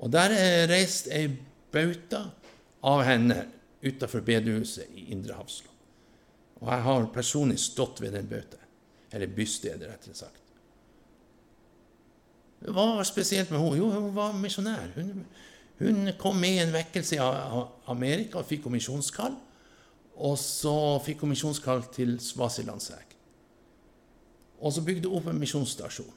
Og 0.00 0.12
der 0.12 0.32
er 0.32 0.68
reist 0.70 1.10
ei 1.12 1.28
bauta 1.74 2.24
av 2.84 3.04
henne 3.04 3.44
utafor 3.84 4.24
bedehuset 4.24 4.88
i 4.96 5.10
Indre 5.12 5.36
Hafslo. 5.36 5.68
Og 6.62 6.70
jeg 6.70 6.84
har 6.86 7.10
personlig 7.12 7.58
stått 7.60 8.00
ved 8.00 8.14
den 8.16 8.28
bauta. 8.30 8.60
Eller 9.12 9.30
bystedet, 9.30 9.84
rettere 9.86 10.16
sagt. 10.16 10.40
Hva 12.64 12.86
var 12.96 13.04
spesielt 13.06 13.50
med 13.52 13.60
henne? 13.60 13.78
Jo, 13.82 13.90
hun 13.92 14.14
var 14.16 14.32
misjonær. 14.38 14.94
Hun, 14.96 15.26
hun, 15.78 16.12
kom 16.18 16.40
med 16.40 16.56
i 16.56 16.62
en 16.62 16.72
vekkelse 16.72 17.18
i 17.18 17.20
Amerika 17.92 18.40
og 18.40 18.48
fikk 18.48 18.70
misjonskall. 18.72 19.36
Og 20.14 20.38
så 20.38 20.74
fikk 21.02 21.24
hun 21.24 21.32
misjonskall 21.32 21.82
til 21.94 22.16
Svasilandsegg. 22.22 23.14
Og 24.62 24.72
så 24.72 24.84
bygde 24.86 25.10
hun 25.10 25.18
opp 25.18 25.30
en 25.32 25.40
misjonsstasjon. 25.40 26.12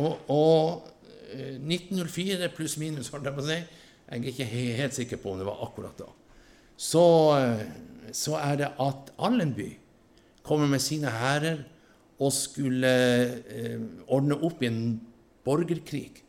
Og, 0.00 0.30
og 0.32 0.88
1904 1.34 2.38
eh, 2.46 2.52
pluss 2.54 2.76
minus, 2.80 3.10
holdt 3.12 3.28
jeg 3.28 3.36
på 3.36 3.44
å 3.44 3.48
si, 3.48 3.58
jeg 4.04 4.20
er 4.20 4.30
ikke 4.30 4.48
helt 4.80 4.96
sikker 4.96 5.20
på 5.22 5.32
om 5.32 5.40
det 5.40 5.46
var 5.48 5.62
akkurat 5.64 6.00
da, 6.00 6.08
så, 6.76 7.04
eh, 7.38 7.62
så 8.14 8.36
er 8.40 8.58
det 8.60 8.72
at 8.82 9.12
Allenby 9.22 9.70
kommer 10.44 10.68
med 10.70 10.82
sine 10.82 11.12
hærer 11.14 11.62
og 12.18 12.32
skulle 12.34 12.90
eh, 12.90 13.78
ordne 14.12 14.38
opp 14.46 14.62
i 14.62 14.70
en 14.70 14.82
borgerkrig 15.46 16.22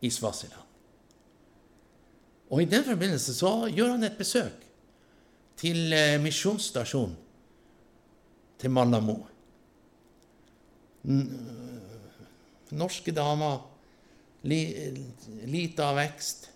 i 0.00 0.10
Svasiland. 0.10 0.66
Og 2.50 2.64
I 2.64 2.70
den 2.70 2.82
forbindelse 2.82 3.34
så 3.36 3.52
gjør 3.70 3.94
han 3.94 4.06
et 4.06 4.18
besøk 4.18 4.66
til 5.60 5.92
eh, 5.92 6.16
misjonsstasjonen 6.22 7.16
til 8.60 8.72
Malamo. 8.72 9.16
Norske 12.76 13.12
damer, 13.16 13.60
li, 14.48 14.60
lite 15.48 15.84
av 15.84 15.96
vekst, 16.00 16.50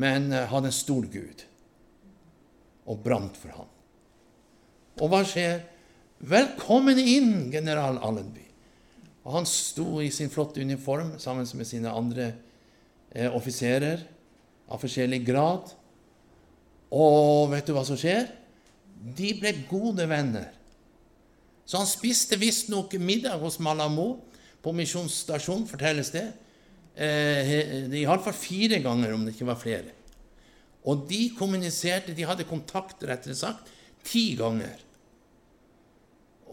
men 0.00 0.32
eh, 0.32 0.48
hadde 0.50 0.70
en 0.70 0.76
stor 0.76 1.08
gud 1.12 1.44
og 2.84 3.00
brant 3.04 3.36
for 3.40 3.56
ham. 3.56 3.70
Og 5.00 5.10
hva 5.10 5.22
skjer? 5.26 5.62
Velkommen 6.24 6.98
inn, 7.00 7.48
general 7.52 7.98
Allenby. 8.04 8.44
Og 9.24 9.38
han 9.38 9.48
sto 9.48 10.02
i 10.04 10.10
sin 10.12 10.30
flotte 10.32 10.60
uniform 10.60 11.14
sammen 11.20 11.48
med 11.56 11.68
sine 11.68 11.92
andre 11.92 12.28
eh, 13.10 13.28
offiserer 13.32 14.04
av 14.68 14.80
forskjellig 14.82 15.22
grad. 15.26 15.72
Og 16.94 17.50
vet 17.50 17.66
du 17.66 17.74
hva 17.74 17.82
som 17.86 17.98
skjer? 17.98 18.28
De 18.94 19.32
ble 19.36 19.52
gode 19.68 20.06
venner. 20.08 20.52
Så 21.64 21.80
han 21.80 21.88
spiste 21.88 22.38
visstnok 22.38 22.94
middag 23.00 23.40
hos 23.42 23.58
Malamo 23.62 24.08
på 24.64 24.72
misjonsstasjonen, 24.76 25.66
fortelles 25.68 26.12
det. 26.14 26.26
Eh, 26.94 27.90
Iallfall 28.02 28.36
fire 28.36 28.78
ganger, 28.84 29.14
om 29.14 29.24
det 29.24 29.34
ikke 29.34 29.48
var 29.48 29.60
flere. 29.60 29.92
Og 30.84 31.06
de 31.08 31.30
kommuniserte, 31.36 32.14
de 32.16 32.26
hadde 32.28 32.46
kontakt, 32.48 33.02
rettere 33.08 33.36
sagt, 33.36 33.70
ti 34.04 34.34
ganger. 34.38 34.82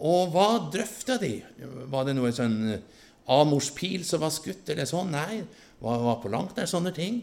Og 0.02 0.32
hva 0.32 0.48
drøfta 0.72 1.18
de? 1.20 1.36
Var 1.92 2.08
det 2.08 2.16
noe 2.16 2.32
sånn 2.34 2.56
eh, 2.72 3.02
Amors 3.30 3.70
som 4.08 4.24
var 4.24 4.32
skutt, 4.34 4.66
eller 4.72 4.88
sånn? 4.88 5.12
Nei, 5.12 5.44
var, 5.82 6.00
var 6.02 6.18
på 6.22 6.32
langt 6.32 6.56
nær 6.56 6.66
sånne 6.66 6.94
ting. 6.96 7.20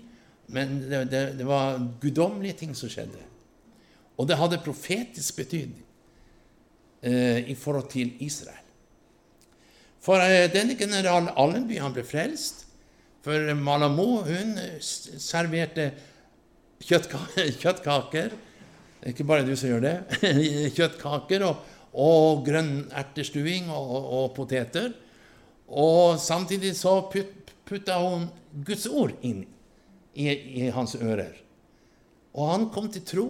Men 0.49 0.79
det, 0.89 1.03
det, 1.11 1.23
det, 1.39 1.45
var 1.47 1.77
guddommelige 2.01 2.63
ting 2.63 2.73
som 2.77 2.89
skjedde. 2.91 3.21
Og 4.17 4.27
det 4.27 4.37
hadde 4.39 4.61
profetisk 4.63 5.37
betydning 5.39 5.83
eh, 7.01 7.49
i 7.51 7.55
forhold 7.55 7.89
til 7.93 8.15
Israel. 8.25 8.65
For 10.03 10.21
eh, 10.23 10.49
denne 10.51 10.75
general 10.79 11.31
Allenby 11.37 11.79
han 11.79 11.93
ble 11.95 12.03
frelst. 12.07 12.65
For 13.23 13.53
Malamo 13.55 14.23
hun 14.25 14.55
serverte 14.81 15.91
kjøttkaker. 16.81 17.51
kjøttkaker. 17.61 18.37
Ikke 19.09 19.23
bare 19.27 19.45
du 19.47 19.53
som 19.55 19.71
gjør 19.71 19.85
det. 19.85 19.97
kjøttkaker 20.77 21.45
og 21.47 21.67
og 21.97 22.43
grønn 22.45 22.89
ertestuing 22.93 23.69
og, 23.73 23.93
og, 24.13 24.25
poteter. 24.35 24.91
Og 25.69 26.19
samtidig 26.21 26.75
så 26.77 26.99
put, 27.11 27.53
putta 27.65 27.99
hun 28.01 28.27
Guds 28.65 28.87
ord 28.89 29.15
inn 29.25 29.45
i, 30.13 30.29
i, 30.29 30.69
hans 30.73 30.95
ører. 30.95 31.37
Og 32.33 32.51
han 32.51 32.67
kom 32.73 32.89
til 32.93 33.05
tro. 33.05 33.27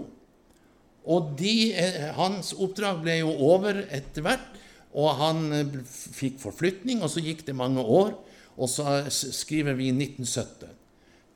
Og 1.10 1.34
de, 1.40 1.72
eh, 1.74 2.10
hans 2.18 2.52
oppdrag 2.54 3.02
ble 3.04 3.20
jo 3.22 3.32
over 3.50 3.82
etter 3.96 4.26
hvert, 4.26 4.58
og 4.94 5.16
han 5.22 5.46
eh, 5.56 5.78
fikk 5.88 6.38
forflytning, 6.42 7.02
og 7.02 7.12
så 7.14 7.24
gikk 7.24 7.46
det 7.48 7.58
mange 7.58 7.82
år. 7.82 8.14
Og 8.60 8.70
så 8.70 9.00
skriver 9.10 9.78
vi 9.80 9.94
1970. 9.96 10.76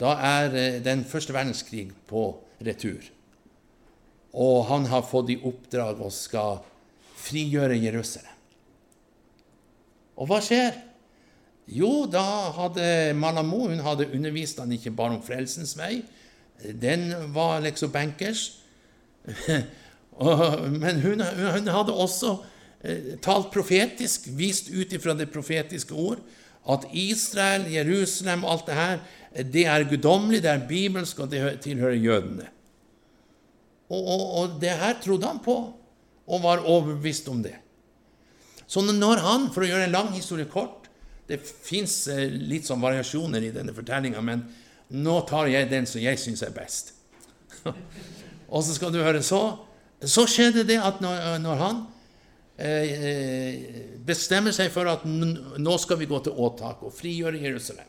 Da 0.02 0.16
er 0.20 0.58
eh, 0.60 0.80
den 0.84 1.06
første 1.08 1.36
verdenskrig 1.36 1.88
på 2.10 2.28
retur. 2.64 3.08
Og 4.34 4.66
han 4.68 4.88
har 4.90 5.06
fått 5.06 5.32
i 5.32 5.40
oppdrag 5.46 6.02
å 6.02 6.10
skal 6.14 6.64
frigjøre 7.24 7.78
Jerusalem. 7.80 8.30
Og 10.20 10.30
hva 10.30 10.40
skjer? 10.44 10.76
Jo, 11.72 12.06
da 12.12 12.24
hadde 12.58 13.14
Malamo 13.16 13.68
hun 13.70 13.80
hadde 13.84 14.10
undervist 14.12 14.60
han 14.60 14.72
ikke 14.76 14.92
bare 14.96 15.18
om 15.18 15.24
frelsens 15.24 15.78
vei. 15.80 16.02
Den 16.60 17.12
var 17.34 17.62
liksom 17.64 17.92
bankers. 17.92 18.60
Men 20.84 21.02
hun, 21.02 21.24
hun, 21.24 21.70
hadde 21.72 21.96
også 21.96 22.36
eh, 22.84 23.16
talt 23.24 23.50
profetisk, 23.54 24.28
vist 24.38 24.70
ut 24.70 24.94
ifra 24.94 25.16
det 25.18 25.32
profetiske 25.34 25.96
ord, 25.96 26.20
at 26.70 26.86
Israel, 26.96 27.66
Jerusalem, 27.72 28.46
alt 28.48 28.68
det 28.68 28.76
her, 28.78 29.00
det 29.52 29.66
er 29.68 29.88
guddommelig, 29.90 30.44
det 30.44 30.52
er 30.52 30.68
bibelsk, 30.68 31.20
og 31.20 31.32
det 31.32 31.42
tilhører 31.64 31.98
jødene. 31.98 32.48
Og, 33.90 34.00
og, 34.00 34.22
og 34.38 34.62
det 34.62 34.76
her 34.80 35.00
trodde 35.04 35.28
han 35.28 35.42
på 35.44 35.58
og 36.24 36.44
var 36.44 36.64
overbevist 36.64 37.28
om 37.28 37.42
det. 37.44 37.56
Så 38.68 38.82
når 38.86 39.20
han, 39.24 39.50
for 39.52 39.66
å 39.66 39.68
gjøre 39.68 39.90
en 39.90 39.96
lang 39.96 40.14
historie 40.16 40.48
kort 40.50 40.83
Det 41.34 41.42
fins 41.42 41.96
eh, 42.14 42.28
litt 42.30 42.68
sånn 42.70 42.84
variasjoner 42.84 43.48
i 43.48 43.54
denne 43.56 43.74
fortellinga, 43.74 44.22
men 44.22 44.46
nå 44.94 45.16
tar 45.30 45.50
jeg 45.50 45.72
den 45.72 45.88
som 45.90 46.04
jeg 46.04 46.20
syns 46.22 46.44
er 46.46 46.54
best. 46.54 46.94
og 48.54 48.62
så 48.62 48.76
skal 48.76 48.92
du 48.94 49.00
høre 49.02 49.22
så 49.24 49.40
Så 50.04 50.26
skjedde 50.28 50.66
det 50.68 50.76
at 50.84 50.98
når, 51.00 51.38
når 51.40 51.60
han 51.62 51.78
eh, 52.60 53.98
bestemmer 54.04 54.52
seg 54.52 54.68
for 54.74 54.90
at 54.92 55.06
nå 55.08 55.76
skal 55.80 56.02
vi 56.02 56.10
gå 56.10 56.20
til 56.26 56.36
åtak 56.44 56.84
og 56.84 56.92
frigjøre 56.92 57.40
Jerusalem, 57.40 57.88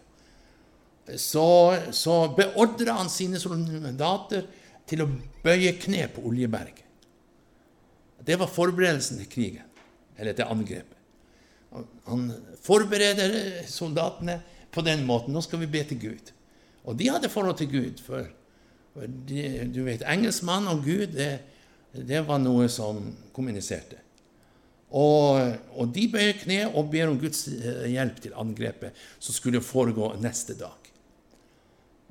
så, 1.19 1.75
så 1.91 2.15
beordrer 2.37 2.95
han 2.97 3.11
sine 3.13 3.41
soldater 3.43 4.47
til 4.89 5.03
å 5.05 5.11
bøye 5.45 5.75
kne 5.83 6.07
på 6.15 6.23
Oljeberget. 6.31 6.85
Det 8.25 8.39
var 8.41 8.49
forberedelsen 8.49 9.19
til 9.21 9.29
krigen, 9.29 9.67
eller 10.17 10.39
til 10.39 10.49
angrepet. 10.49 10.94
Han 12.07 12.29
forbereder 12.63 13.65
soldatene 13.71 14.39
på 14.75 14.83
den 14.87 15.05
måten. 15.07 15.35
Nå 15.35 15.43
skal 15.45 15.63
vi 15.65 15.71
be 15.71 15.83
til 15.89 16.01
Gud. 16.01 16.33
Og 16.85 16.97
de 16.99 17.11
hadde 17.11 17.33
forhold 17.33 17.59
til 17.59 17.71
Gud. 17.73 18.03
For 18.05 18.27
du 19.75 19.83
vet, 19.87 20.05
engelskmann 20.07 20.69
og 20.71 20.85
Gud, 20.85 21.09
det, 21.17 21.31
det, 21.95 22.23
var 22.29 22.39
noe 22.43 22.69
som 22.71 23.01
kommuniserte. 23.35 23.99
Og, 24.95 25.41
og 25.75 25.91
de 25.95 26.05
bøyer 26.13 26.37
kne 26.39 26.61
og 26.69 26.93
ber 26.93 27.11
om 27.11 27.19
Guds 27.19 27.49
eh, 27.51 27.89
hjelp 27.91 28.21
til 28.23 28.37
angrepet 28.39 28.95
som 29.19 29.35
skulle 29.35 29.63
foregå 29.65 30.13
neste 30.23 30.55
dag. 30.59 30.91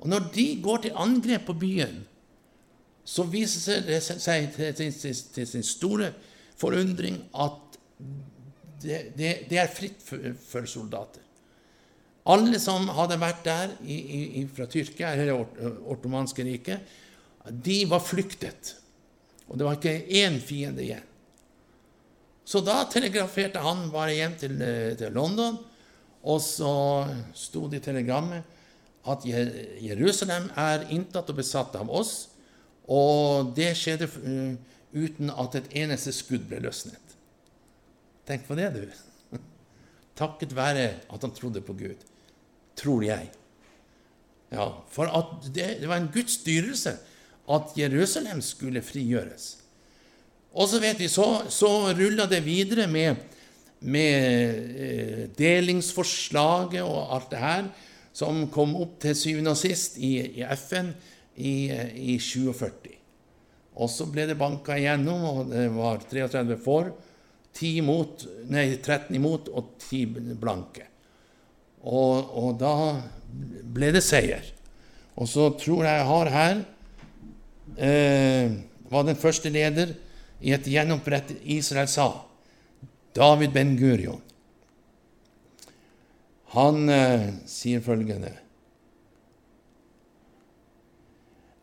Og 0.04 0.10
når 0.12 0.26
de 0.34 0.44
går 0.60 0.82
til 0.84 0.98
angrep 1.00 1.46
på 1.48 1.56
byen, 1.56 2.02
så 3.04 3.24
viser 3.28 3.84
det 3.84 4.02
seg 4.04 4.52
til 4.56 5.48
sin 5.48 5.64
store 5.64 6.10
forundring 6.60 7.22
at 7.40 7.78
det, 8.84 9.32
det, 9.50 9.58
er 9.60 9.72
fritt 9.72 10.02
for, 10.04 10.68
soldater. 10.68 11.22
Alle 12.30 12.60
som 12.62 12.86
hadde 12.96 13.20
vært 13.20 13.42
der 13.44 13.74
i, 13.84 13.96
i, 14.40 14.44
fra 14.48 14.68
Tyrkia, 14.70 15.12
eller 15.12 15.44
det 15.58 15.72
Ortomanske 15.92 16.46
riket, 16.46 16.94
de 17.44 17.82
var 17.90 18.00
flyktet. 18.00 18.74
Og 19.48 19.58
det 19.60 19.66
var 19.66 19.76
ikke 19.76 20.22
én 20.22 20.38
fiende 20.40 20.84
igjen. 20.84 21.04
Så 22.44 22.60
da 22.64 22.82
telegraferte 22.92 23.60
han 23.64 23.88
bare 23.92 24.16
hjem 24.16 24.34
til, 24.40 24.58
til 25.00 25.16
London, 25.16 25.58
og 26.24 26.40
så 26.40 26.74
sto 27.36 27.66
det 27.68 27.82
i 27.82 27.84
telegrammet 27.84 28.52
at 29.04 29.24
Jerusalem 29.28 30.48
er 30.56 30.86
inntatt 30.92 31.28
og 31.32 31.40
besatt 31.40 31.76
av 31.76 31.90
oss, 31.92 32.14
og 32.88 33.52
det 33.56 33.72
skjedde 33.76 34.08
uh, 34.08 34.54
uten 34.94 35.32
at 35.32 35.56
et 35.58 35.72
eneste 35.84 36.12
skudd 36.16 36.46
ble 36.48 36.62
løsnet. 36.64 37.03
Tenk 38.28 38.46
på 38.48 38.56
det, 38.58 38.70
du. 38.74 39.38
Takket 40.20 40.54
være 40.56 40.86
at 41.12 41.26
han 41.26 41.34
trodde 41.36 41.62
på 41.64 41.76
Gud. 41.78 42.04
Tror 42.78 43.04
jeg. 43.06 43.30
Ja, 44.54 44.68
For 44.90 45.10
det, 45.48 45.80
det 45.82 45.90
var 45.90 46.00
en 46.00 46.12
Guds 46.14 46.38
styrelse 46.40 46.96
at 47.50 47.76
Jerusalem 47.76 48.40
skulle 48.44 48.82
frigjøres. 48.84 49.58
Og 50.54 50.68
så 50.70 50.78
vet 50.80 51.00
vi, 51.02 51.08
så, 51.10 51.44
så 51.50 51.90
rulla 51.96 52.28
det 52.30 52.44
videre 52.44 52.86
med, 52.86 53.18
med 53.80 54.76
eh, 54.78 55.24
delingsforslaget 55.34 56.84
og 56.84 57.16
alt 57.16 57.32
det 57.34 57.42
her 57.42 57.72
som 58.14 58.44
kom 58.54 58.76
opp 58.78 59.00
til 59.02 59.16
syvende 59.18 59.52
og 59.52 59.58
sist 59.58 59.98
i, 59.98 60.14
i 60.38 60.44
FN 60.54 60.92
i, 61.34 61.54
i 62.14 62.18
47. 62.22 62.94
Og 63.74 63.90
så 63.90 64.06
ble 64.06 64.28
det 64.30 64.38
banka 64.38 64.76
igjennom, 64.78 65.24
og 65.26 65.50
det 65.50 65.66
var 65.74 65.98
33 66.06 66.58
for, 66.62 66.92
10 67.54 67.84
mot, 67.86 68.24
nei, 68.50 68.66
13 68.82 69.14
imot 69.16 69.48
og 69.54 69.76
10 69.78 70.34
blanke. 70.40 70.88
Og, 71.84 72.30
og, 72.34 72.50
da 72.58 72.74
ble 73.74 73.92
det 73.94 74.02
seier. 74.04 74.46
Og 75.14 75.28
så 75.30 75.50
tror 75.60 75.84
jeg 75.86 76.00
jeg 76.00 76.08
har 76.10 76.30
her 76.34 76.62
eh, 77.76 78.54
var 78.90 79.06
den 79.06 79.18
første 79.20 79.52
leder 79.52 79.94
i 80.44 80.54
et 80.56 80.66
gjenopprettet 80.68 81.44
Israel 81.54 81.88
sa, 81.88 82.08
David 83.14 83.54
Ben 83.54 83.76
Gurion. 83.78 84.22
Han 86.54 86.88
eh, 86.90 87.30
sier 87.50 87.82
følgende 87.82 88.30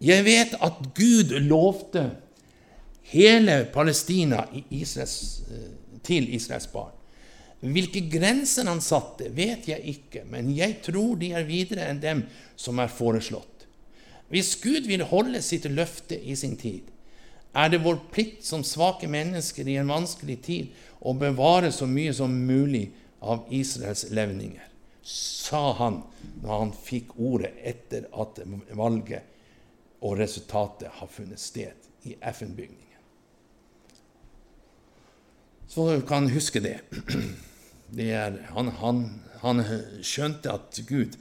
Jeg 0.02 0.26
vet 0.26 0.56
at 0.66 0.80
Gud 0.98 1.36
lovte 1.46 2.08
hele 3.12 3.68
Palestina 3.74 4.48
i 4.56 4.64
Israels, 4.82 5.44
eh, 5.52 5.70
til 6.06 6.30
Israels 6.34 6.68
barn. 6.72 6.96
Hvilke 7.62 8.02
grenser 8.10 8.66
han 8.66 8.82
satte, 8.82 9.30
vet 9.38 9.68
jeg 9.70 9.86
ikke, 9.94 10.24
men 10.30 10.50
jeg 10.56 10.80
tror 10.86 11.20
de 11.22 11.30
er 11.38 11.46
videre 11.46 11.86
enn 11.92 12.02
dem 12.02 12.24
som 12.58 12.82
er 12.82 12.90
foreslått. 12.90 13.68
Hvis 14.32 14.56
Gud 14.64 14.88
vil 14.90 15.04
holde 15.06 15.44
sitt 15.46 15.68
løfte 15.70 16.18
i 16.18 16.38
sin 16.40 16.58
tid, 16.58 16.88
er 17.54 17.70
det 17.70 17.84
vår 17.84 18.00
plikt 18.16 18.48
som 18.48 18.64
svake 18.66 19.10
mennesker 19.12 19.68
i 19.68 19.78
en 19.78 19.92
vanskelig 19.92 20.40
tid 20.48 20.84
å 21.04 21.14
bevare 21.14 21.70
så 21.76 21.86
mye 21.86 22.16
som 22.16 22.34
mulig 22.48 22.88
av 23.22 23.44
Israels 23.54 24.08
levninger 24.10 24.72
sa 25.04 25.74
han 25.74 26.02
når 26.44 26.58
han 26.58 26.74
fikk 26.76 27.16
ordet 27.20 27.52
etter 27.66 28.08
at 28.22 28.40
valget 28.78 29.28
og 30.02 30.18
resultatet 30.20 30.90
har 31.00 31.10
funnet 31.10 31.42
sted 31.42 32.08
i 32.10 32.16
FN-bygningen. 32.18 32.91
Så 35.72 36.02
kan 36.08 36.28
huske 36.30 36.60
det. 36.60 36.80
det 37.98 38.10
er, 38.12 38.38
han, 38.52 38.68
han, 38.82 39.04
han, 39.40 39.62
skjønte 40.04 40.52
at 40.52 40.82
Gud 40.88 41.16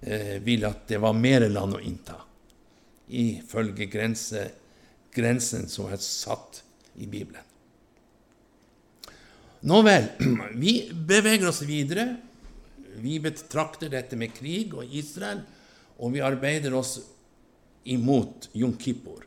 eh, 0.00 0.38
ville 0.44 0.70
at 0.70 0.86
det 0.88 1.02
var 1.04 1.12
mer 1.16 1.44
land 1.52 1.76
å 1.76 1.82
innta, 1.84 2.16
ifølge 3.12 3.90
grense, 3.92 4.46
grensen 5.12 5.68
som 5.68 5.92
er 5.92 6.00
satt 6.00 6.62
i 6.96 7.04
Bibelen. 7.04 7.44
Nå 9.68 9.82
vel, 9.84 10.08
vi 10.64 10.78
beveger 10.92 11.52
oss 11.52 11.60
videre 11.68 12.08
vi 12.94 13.18
betrakter 13.20 13.90
dette 13.90 14.16
med 14.16 14.34
krig 14.34 14.74
og 14.76 14.90
Israel, 14.94 15.42
og 15.98 16.14
vi 16.14 16.22
arbeider 16.24 16.74
oss 16.78 16.98
imot 17.90 18.48
Jom 18.54 18.74
Kippur. 18.78 19.24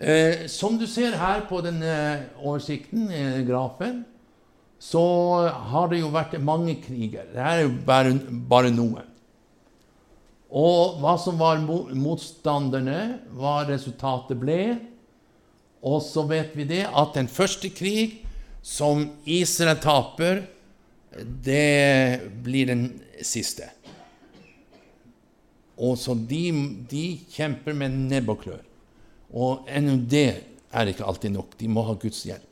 Eh, 0.00 0.46
som 0.48 0.78
du 0.80 0.86
ser 0.88 1.12
her 1.20 1.42
på 1.44 1.60
denne 1.60 1.92
oversikten, 2.40 3.10
eh, 3.12 3.42
grafen, 3.44 4.04
så 4.80 5.48
har 5.52 5.88
det 5.88 6.00
jo 6.00 6.08
vært 6.08 6.38
mange 6.40 6.78
kriger. 6.80 7.26
Dette 7.28 7.44
er 7.44 7.62
jo 7.66 7.74
bare, 7.84 8.14
bare 8.48 8.70
noen. 8.72 9.04
Og 10.50 10.96
hva 11.02 11.18
som 11.20 11.36
var 11.38 11.60
motstanderne, 11.60 13.20
hva 13.36 13.60
resultatet 13.68 14.40
ble. 14.40 14.78
Og 15.84 16.00
så 16.02 16.24
vet 16.26 16.56
vi 16.56 16.64
det 16.64 16.86
at 16.88 17.12
den 17.14 17.28
første 17.28 17.68
krig 17.68 18.24
som 18.62 19.04
Israel 19.26 19.76
taper, 19.76 20.42
det 21.44 22.32
blir 22.42 22.72
den 22.72 22.88
siste. 23.20 23.68
Og 25.76 25.96
så 26.00 26.16
de, 26.16 26.42
de 26.88 27.04
kjemper 27.36 27.76
med 27.76 28.00
nebb 28.08 28.32
og 28.32 28.42
klør. 28.42 28.64
Og 29.32 29.66
ennå 29.70 29.96
det 30.10 30.28
er 30.72 30.90
ikke 30.90 31.06
alltid 31.06 31.34
nok. 31.34 31.54
De 31.60 31.68
må 31.70 31.84
ha 31.86 31.94
Guds 31.98 32.22
hjelp. 32.26 32.46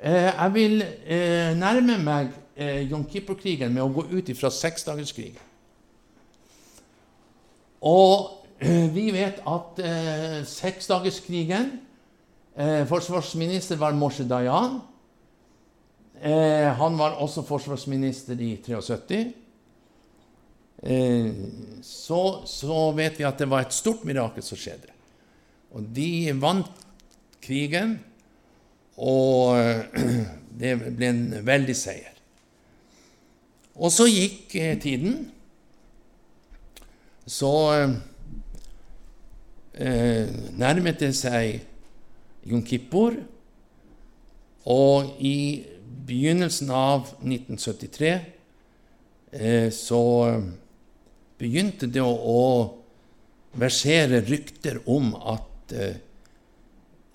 Eh, 0.00 0.30
jeg 0.30 0.54
vil 0.54 0.80
eh, 0.82 1.52
nærme 1.58 1.98
meg 2.00 2.30
John 2.60 2.88
Jom 2.90 3.04
Kippur-krigen 3.08 3.72
med 3.72 3.84
å 3.84 3.92
gå 3.92 4.04
ut 4.10 4.30
fra 4.36 4.50
seksdagerskrigen. 4.52 5.40
Og 7.80 8.44
eh, 8.60 8.88
vi 8.92 9.08
vet 9.14 9.40
at 9.48 9.80
eh, 9.80 10.40
seksdagerskrigen 10.48 11.72
eh, 12.56 12.84
Forsvarsminister 12.88 13.80
var 13.80 13.96
Moshe 13.96 14.26
Dayan. 14.28 14.80
Eh, 16.20 16.68
han 16.76 16.98
var 17.00 17.16
også 17.16 17.46
forsvarsminister 17.48 18.40
i 18.40 18.54
73. 18.60 19.20
Eh, 20.82 21.32
så, 21.82 22.22
så, 22.46 22.90
vet 22.96 23.18
vi 23.18 23.24
at 23.24 23.40
det 23.40 23.48
var 23.48 23.64
et 23.64 23.76
stort 23.76 24.04
mirakel 24.04 24.44
som 24.44 24.60
skjedde. 24.60 24.92
Og 25.70 25.86
de 25.94 26.32
vant 26.40 26.86
krigen, 27.44 27.98
og 29.00 29.56
det 30.60 30.76
ble 30.80 31.08
en 31.08 31.22
veldig 31.46 31.76
seier. 31.76 32.16
Og 33.80 33.92
så 33.94 34.04
gikk 34.10 34.54
eh, 34.60 34.76
tiden. 34.80 35.30
Så 37.30 37.52
eh, 39.72 40.26
nærmet 40.58 41.00
det 41.00 41.14
seg 41.16 41.60
Jon 42.50 42.64
Kippur, 42.66 43.14
og 44.70 45.22
i 45.24 45.62
begynnelsen 46.10 46.70
av 46.74 47.12
1973 47.22 48.10
eh, 49.32 49.68
så 49.72 50.02
begynte 51.40 51.88
det 51.88 52.02
å, 52.04 52.10
å 52.10 53.60
versere 53.60 54.20
rykter 54.26 54.82
om 54.90 55.14
at 55.16 55.49
eh, 55.72 55.96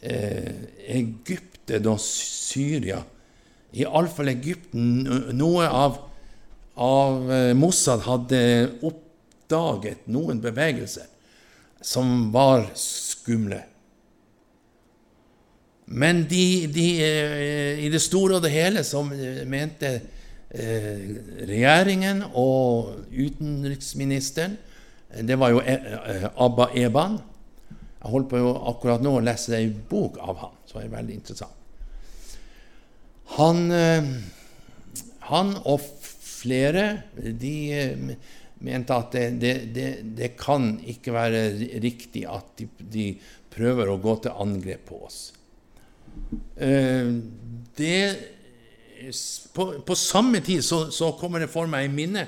eh 0.02 0.52
Egypten 0.96 1.88
og 1.90 2.00
Syria, 2.00 3.02
iallfall 3.74 4.30
Egypten, 4.32 5.08
noe 5.34 5.68
av, 5.68 6.00
av 6.78 7.32
eh, 7.32 7.54
Mossad 7.58 8.06
hadde 8.06 8.42
oppdaget 8.86 10.06
noen 10.08 10.42
bevegelser 10.44 11.10
som 11.82 12.30
var 12.34 12.70
skumle. 12.80 13.62
Men 15.86 16.24
de, 16.26 16.66
de, 16.74 16.86
i 17.86 17.90
det 17.94 18.02
store 18.02 18.40
og 18.40 18.46
det 18.46 18.54
hele 18.56 18.82
så 18.86 19.04
mente 19.06 19.92
regjeringen 20.56 22.24
og 22.34 22.96
utenriksministeren 23.12 24.56
Det 25.28 25.36
var 25.40 25.54
jo 25.54 25.62
Abba 26.42 26.70
Eban. 26.76 27.20
Jeg 28.06 28.14
holder 28.14 28.30
på 28.30 28.40
akkurat 28.70 29.02
nå 29.02 29.16
å 29.18 29.26
lese 29.26 29.56
ei 29.58 29.72
bok 29.90 30.20
av 30.22 30.38
han, 30.38 30.58
som 30.70 30.78
er 30.78 30.92
veldig 30.94 31.16
interessant. 31.18 31.64
Han, 33.34 33.64
han 35.26 35.56
og 35.66 35.88
flere 36.22 36.84
de 37.18 37.56
mente 38.62 38.94
at 38.94 39.16
det, 39.16 39.26
det, 39.42 39.56
det, 39.74 39.90
det, 40.18 40.30
kan 40.38 40.76
ikke 40.86 41.16
være 41.16 41.42
riktig 41.82 42.28
at 42.30 42.54
de, 42.62 42.70
de 42.78 43.08
prøver 43.56 43.90
å 43.90 44.00
gå 44.02 44.16
til 44.22 44.38
angrep 44.46 44.86
på 44.92 45.02
oss. 45.08 45.20
Eh, 46.62 47.10
det, 47.76 48.00
på, 49.58 49.68
på, 49.86 49.98
samme 50.00 50.46
tid 50.46 50.64
så, 50.64 50.86
så, 50.94 51.12
kommer 51.20 51.44
det 51.44 51.52
for 51.52 51.70
meg 51.72 51.90
i 51.90 51.94
minne 51.94 52.28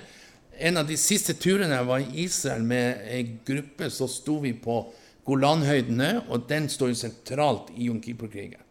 en 0.58 0.82
av 0.82 0.88
de 0.90 0.98
siste 0.98 1.36
turene 1.38 1.76
jeg 1.78 1.88
var 1.88 2.02
i 2.02 2.24
Israel 2.26 2.64
med 2.66 3.04
ei 3.14 3.22
gruppe, 3.46 3.92
så 3.94 4.08
sto 4.10 4.40
vi 4.42 4.56
på 4.58 4.82
Golanhøydene, 5.28 6.12
og 6.32 6.48
den 6.50 6.70
står 6.72 6.94
jo 6.94 7.00
sentralt 7.02 7.72
i 7.76 7.90
Jom 7.90 8.00
Kippur-krigen. 8.04 8.64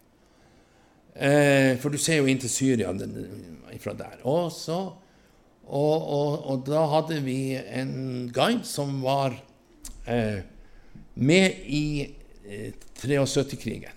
Eh, 1.16 1.76
for 1.80 1.92
du 1.92 2.00
ser 2.00 2.20
jo 2.20 2.28
inn 2.28 2.40
til 2.40 2.52
Syria 2.52 2.92
fra 3.80 3.94
der. 3.96 4.20
Og, 4.28 4.50
så, 4.52 4.78
og, 5.64 5.96
og, 5.96 6.32
og, 6.44 6.64
da 6.68 6.84
hadde 6.92 7.20
vi 7.24 7.56
en 7.56 8.28
guide 8.32 8.64
som 8.68 8.98
var 9.04 9.36
eh, 10.08 10.44
med 11.14 11.62
i 11.64 11.84
eh, 12.44 12.72
73-krigen. 13.00 13.92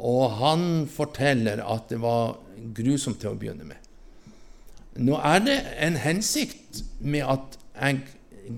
Og 0.00 0.30
han 0.40 0.86
forteller 0.88 1.60
at 1.60 1.90
det 1.92 2.00
var 2.00 2.38
grusomt 2.76 3.20
til 3.20 3.34
å 3.34 3.40
begynne 3.40 3.68
med. 3.68 3.76
Nå 5.00 5.16
er 5.20 5.44
det 5.44 5.58
en 5.80 5.98
hensikt 6.00 6.82
med 7.00 7.24
at 7.28 7.60
jeg 7.76 8.00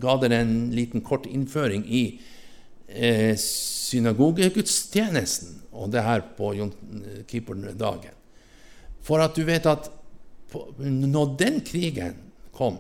ga 0.01 0.15
dere 0.23 0.39
en 0.43 0.71
liten 0.75 1.03
kort 1.05 1.27
innføring 1.29 1.83
i 1.87 2.05
eh, 2.95 3.37
synagogegudstjenesten, 3.39 5.63
og 5.73 5.93
det 5.93 6.03
her 6.05 6.21
på 6.37 6.55
Jon 6.57 6.73
Kippur-dagen. 7.29 8.15
For 9.03 9.19
at 9.25 9.37
du 9.37 9.45
vet 9.49 9.67
at 9.67 9.91
når 10.79 11.37
den 11.41 11.61
krigen 11.65 12.15
kom, 12.55 12.79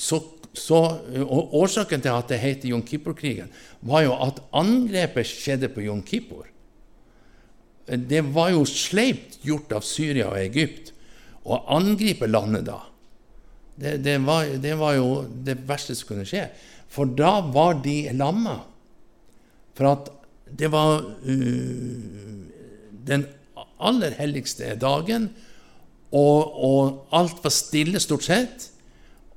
så, 0.00 0.22
så, 0.56 0.98
og 1.20 1.54
Årsaken 1.60 2.00
til 2.02 2.12
at 2.14 2.28
det 2.32 2.38
heter 2.40 2.68
Jon 2.72 2.86
Kippur-krigen, 2.86 3.48
var 3.80 4.02
jo 4.06 4.12
at 4.16 4.40
angrepet 4.56 5.26
skjedde 5.28 5.68
på 5.72 5.80
Jon 5.84 6.02
Kippur. 6.06 6.46
Det 7.90 8.22
var 8.32 8.52
jo 8.54 8.64
sleipt 8.68 9.40
gjort 9.44 9.72
av 9.74 9.82
Syria 9.86 10.28
og 10.30 10.40
Egypt 10.40 10.92
å 11.44 11.58
angripe 11.74 12.28
landet 12.30 12.66
da. 12.68 12.78
Det, 13.80 13.96
det, 14.04 14.18
var, 14.22 14.48
det, 14.60 14.74
var, 14.76 14.96
jo 14.98 15.08
det 15.44 15.56
verste 15.68 15.96
som 15.96 16.10
kunne 16.10 16.26
skje. 16.28 16.46
For 16.90 17.08
da 17.16 17.38
var 17.52 17.80
de 17.84 18.02
lamma. 18.12 18.58
For 19.80 19.88
at 19.88 20.10
det 20.60 20.68
var 20.68 20.98
uh, 21.00 22.40
den 23.08 23.24
aller 23.80 24.12
helligste 24.18 24.74
dagen, 24.76 25.30
og, 26.10 26.50
og, 26.66 27.06
alt 27.16 27.38
var 27.40 27.54
stille 27.54 28.02
stort 28.02 28.26
sett. 28.26 28.66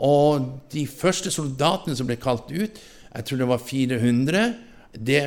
Og 0.03 0.49
de 0.73 0.83
første 0.89 1.31
soldatene 1.31 1.95
som 1.95 2.09
ble 2.09 2.17
kalt 2.19 2.49
ut, 2.51 2.81
jeg 3.13 3.27
tror 3.29 3.39
det 3.39 3.47
var 3.51 3.61
400, 3.61 4.41
det, 4.97 5.21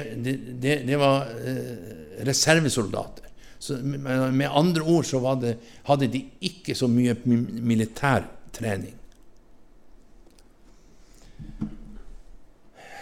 det 0.85 0.99
var 1.01 1.31
uh, 1.33 1.95
reservesoldater. 2.29 3.31
Så 3.63 3.79
med, 3.81 4.35
med 4.37 4.53
andre 4.53 4.85
ord 4.85 5.07
så 5.09 5.23
hadde 5.23 6.11
de 6.13 6.21
ikke 6.45 6.77
så 6.77 6.91
mye 6.93 7.17
militær 7.25 8.29
trening. 8.53 8.96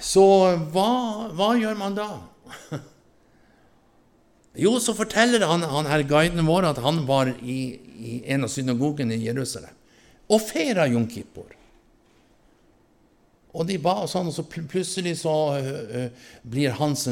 Så 0.05 0.25
hva, 0.75 0.91
hva 1.33 1.55
gjør 1.59 1.79
man 1.81 1.97
da? 1.99 2.09
Jo, 4.55 4.77
så 4.79 4.93
forteller 4.95 5.43
han, 5.51 5.65
han 5.67 5.89
her 5.91 6.05
guiden 6.07 6.47
vår 6.47 6.69
at 6.69 6.79
han 6.85 7.01
var 7.09 7.33
i, 7.43 7.75
i 7.99 8.13
en 8.31 8.47
av 8.47 8.53
synagogene 8.53 9.17
i 9.17 9.25
Jerusalem 9.27 9.73
og 10.31 10.41
feira 10.41 10.87
Jom 10.89 11.09
Kippur. 11.11 11.51
Og 13.55 13.67
de 13.69 13.77
ba 13.79 14.01
og 14.03 14.11
sånn, 14.11 14.31
og 14.31 14.35
så 14.35 14.45
plutselig 14.49 15.19
så 15.21 15.35
blir 16.43 16.75
hans 16.79 17.07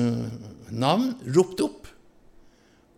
navn 0.70 1.12
ropt 1.36 1.60
opp. 1.62 1.90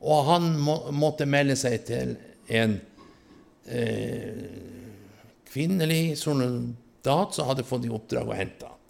Og 0.05 0.29
han 0.31 0.53
må, 0.61 0.79
måtte 0.97 1.27
melde 1.29 1.57
seg 1.59 1.83
til 1.89 2.15
en 2.53 2.79
uh, 3.69 4.47
kvinnelig 5.49 6.17
soldat 6.21 7.37
som 7.37 7.51
hadde 7.51 7.67
fått 7.69 7.89
i 7.89 7.93
oppdrag 7.93 8.33
å 8.33 8.39
hente 8.39 8.69
ham. 8.69 8.81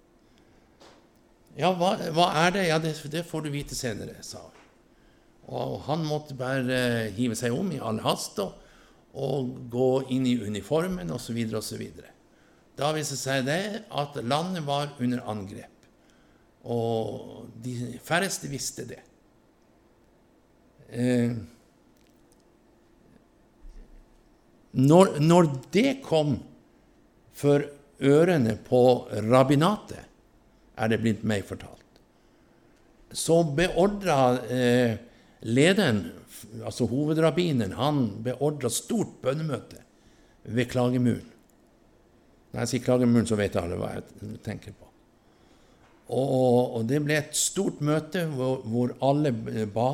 Ja, 1.55 1.71
hva, 1.71 1.93
hva, 2.11 2.27
er 2.43 2.51
det? 2.51 2.65
Ja, 2.67 2.79
det, 2.83 2.93
det, 3.11 3.23
får 3.27 3.45
du 3.45 3.53
vite 3.53 3.77
senere, 3.77 4.17
sa 4.25 4.43
hun. 4.43 4.51
Og 5.55 5.75
han 5.85 6.03
måtte 6.07 6.35
bare 6.37 7.11
hive 7.15 7.37
seg 7.37 7.53
om 7.53 7.69
i 7.71 7.79
all 7.79 8.01
hast 8.03 8.39
og, 8.41 8.55
og 9.13 9.53
gå 9.71 9.89
inn 10.15 10.25
i 10.27 10.39
uniformen 10.41 11.13
osv. 11.15 11.37
osv. 11.55 11.83
Da 12.75 12.91
viste 12.95 13.17
seg 13.19 13.45
det 13.47 13.85
at 13.87 14.17
landet 14.25 14.65
var 14.67 14.95
under 14.99 15.21
angrep. 15.31 15.71
Og 16.65 17.45
de 17.61 17.99
færreste 18.03 18.49
visste 18.51 18.87
det. 18.89 19.03
Eh, 20.89 21.37
når, 24.75 25.19
når 25.21 25.51
det 25.71 26.01
kom 26.03 26.35
for 27.37 27.63
ørene 28.01 28.57
på 28.65 28.81
rabbinatet, 29.29 30.04
er 30.75 30.91
det 30.91 31.01
blitt 31.03 31.25
meg 31.27 31.45
fortalt. 31.47 31.83
Så 33.15 33.41
beordra 33.55 34.35
eh, 34.51 34.97
lederen, 35.47 36.01
altså 36.65 36.87
hovedrabbineren, 36.91 37.77
han 37.79 38.01
beordra 38.25 38.71
stort 38.73 39.21
bønnemøte 39.23 39.79
ved 40.51 40.69
klagemuren. 40.71 41.31
Når 42.51 42.63
jeg 42.63 42.71
sier 42.71 42.85
klagemuren, 42.85 43.27
så 43.27 43.37
vet 43.39 43.55
alle 43.59 43.77
hva 43.79 43.93
jeg 43.97 44.39
tenker 44.43 44.75
på. 44.75 44.89
Og, 46.15 46.75
og 46.77 46.83
det 46.87 47.01
ble 47.03 47.17
et 47.17 47.37
stort 47.37 47.79
møte 47.83 48.27
hvor, 48.35 48.59
hvor 48.69 48.93
alle 49.03 49.31
ba 49.73 49.89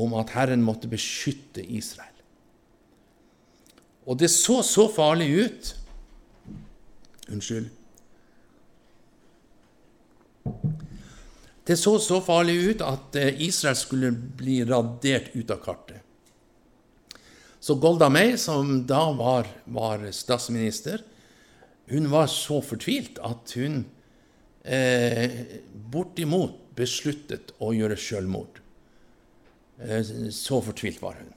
om 0.00 0.14
at 0.16 0.32
Herren 0.32 0.62
måtte 0.64 0.88
beskytte 0.90 1.62
Israel. 1.62 2.06
Og 4.08 4.18
det 4.18 4.30
så 4.32 4.62
så 4.66 4.88
farlig 4.90 5.28
ut 5.44 5.76
Unnskyld. 7.30 7.68
Det 11.64 11.76
så 11.76 11.98
så 12.02 12.18
farlig 12.24 12.56
ut 12.56 12.80
at 12.82 13.16
eh, 13.18 13.42
Israel 13.46 13.76
skulle 13.78 14.10
bli 14.10 14.62
radert 14.66 15.30
ut 15.36 15.50
av 15.54 15.60
kartet. 15.62 16.00
Så 17.60 17.76
Golda 17.76 18.08
Meir, 18.08 18.38
som 18.40 18.86
da 18.88 19.04
var, 19.12 19.46
var 19.64 20.06
statsminister, 20.16 21.04
hun 21.92 22.08
var 22.10 22.26
så 22.32 22.62
fortvilt 22.64 23.20
at 23.22 23.52
hun 23.54 23.84
eh, 24.64 25.60
bortimot 25.92 26.56
besluttet 26.78 27.52
å 27.60 27.74
gjøre 27.76 27.98
selvmord. 28.00 28.62
Eh, 29.78 30.12
så 30.34 30.62
fortvilt 30.64 31.02
var 31.04 31.20
hun. 31.20 31.32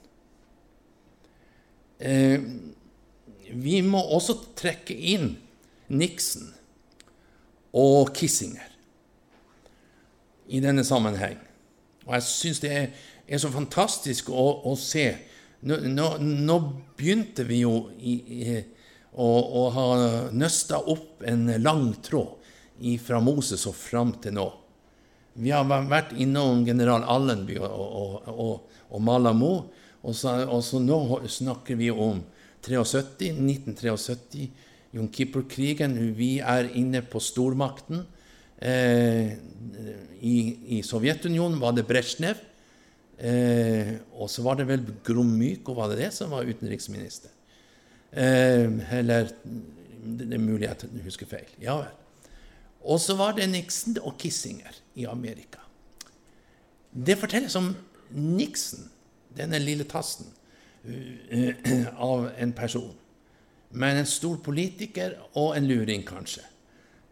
Eh, 1.98 2.38
vi 3.54 3.80
må 3.86 4.00
også 4.16 4.40
trekke 4.56 4.96
inn 4.96 5.34
Nixon 5.92 6.48
og 7.76 8.14
Kissinger 8.16 8.73
i 10.46 10.60
denne 10.64 10.84
sammenheng. 10.84 11.38
Og 12.04 12.16
jeg 12.16 12.26
syns 12.28 12.60
det 12.62 12.72
er, 12.72 12.88
er, 13.26 13.40
så 13.40 13.50
fantastisk 13.52 14.30
å, 14.30 14.46
å 14.68 14.74
se. 14.78 15.06
Nå, 15.64 15.78
nå, 15.88 16.08
nå, 16.20 16.58
begynte 16.98 17.46
vi 17.48 17.62
jo 17.62 17.76
i, 17.96 18.14
i, 18.14 18.58
å, 19.16 19.28
å, 19.28 19.62
ha 19.72 19.86
nøsta 20.36 20.82
opp 20.92 21.24
en 21.24 21.48
lang 21.62 21.88
tråd 22.04 22.42
fra 23.00 23.20
Moses 23.24 23.64
og 23.70 23.76
fram 23.78 24.12
til 24.20 24.36
nå. 24.36 24.48
Vi 25.40 25.50
har 25.50 25.66
vært 25.66 26.12
innom 26.20 26.62
general 26.66 27.06
Allenby 27.10 27.56
og, 27.58 27.72
og, 27.72 28.28
og, 28.30 28.76
og 28.94 29.02
Malamo, 29.02 29.54
og 30.04 30.14
så, 30.14 30.36
og 30.44 30.60
så 30.62 30.78
nå 30.82 31.00
snakker 31.30 31.78
vi 31.80 31.88
om 31.90 32.20
73, 32.64 33.32
1973, 33.32 34.48
Jon 34.94 35.08
Kippur-krigen. 35.10 35.96
Vi 36.14 36.38
er 36.38 36.68
inne 36.76 37.02
på 37.02 37.22
stormakten. 37.22 38.04
Eh, 38.64 39.32
i, 40.24 40.36
i, 40.78 40.82
Sovjetunionen 40.82 41.60
var 41.60 41.74
det 41.76 41.84
Brezjnev. 41.88 42.40
Eh, 43.18 43.94
og 44.16 44.30
så 44.32 44.42
var 44.42 44.58
det 44.58 44.68
vel 44.68 44.86
Gromyko 45.06 45.76
var 45.76 45.92
det 45.92 46.00
det 46.00 46.12
som 46.16 46.32
var 46.32 46.48
utenriksminister. 46.48 47.30
Eh, 48.10 48.70
eller 48.98 49.30
Det 50.04 50.34
er 50.36 50.40
mulig 50.40 50.68
jeg 50.68 51.04
husker 51.04 51.28
feil. 51.28 51.48
Ja 51.60 51.78
vel. 51.80 51.92
Og 52.84 53.00
så 53.00 53.16
var 53.16 53.32
det 53.32 53.48
Nixon 53.48 53.96
og 54.02 54.18
Kissinger 54.20 54.76
i 54.94 55.06
Amerika. 55.08 55.62
Det 56.92 57.16
fortelles 57.18 57.56
om 57.56 57.70
Nixon, 58.10 58.84
denne 59.34 59.58
lille 59.58 59.86
tassen, 59.88 60.28
uh, 60.84 61.88
av 61.96 62.28
en 62.36 62.52
person. 62.52 62.92
Men 63.70 63.96
en 63.96 64.06
stor 64.06 64.36
politiker 64.44 65.16
og 65.32 65.56
en 65.56 65.66
luring, 65.66 66.04
kanskje. 66.06 66.44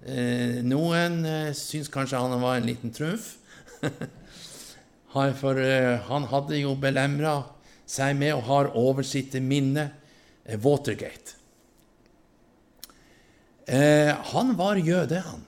Eh, 0.02 0.58
noen 0.66 1.20
eh, 1.28 1.52
syns 1.54 1.90
kanskje 1.92 2.18
han 2.18 2.40
var 2.42 2.58
en 2.58 2.66
liten 2.66 2.94
trumf. 2.94 3.36
For 5.12 5.60
eh, 5.60 6.00
han 6.08 6.26
hadde 6.30 6.58
jo 6.58 6.74
belemra 6.80 7.36
seg 7.86 8.16
med 8.18 8.34
og 8.34 8.46
har 8.48 8.72
over 8.78 9.06
sitt 9.06 9.36
minne 9.44 9.90
eh, 10.44 10.58
Watergate. 10.58 11.38
Han 14.32 14.50
var 14.58 14.76
jøde, 14.76 15.20
han. 15.22 15.44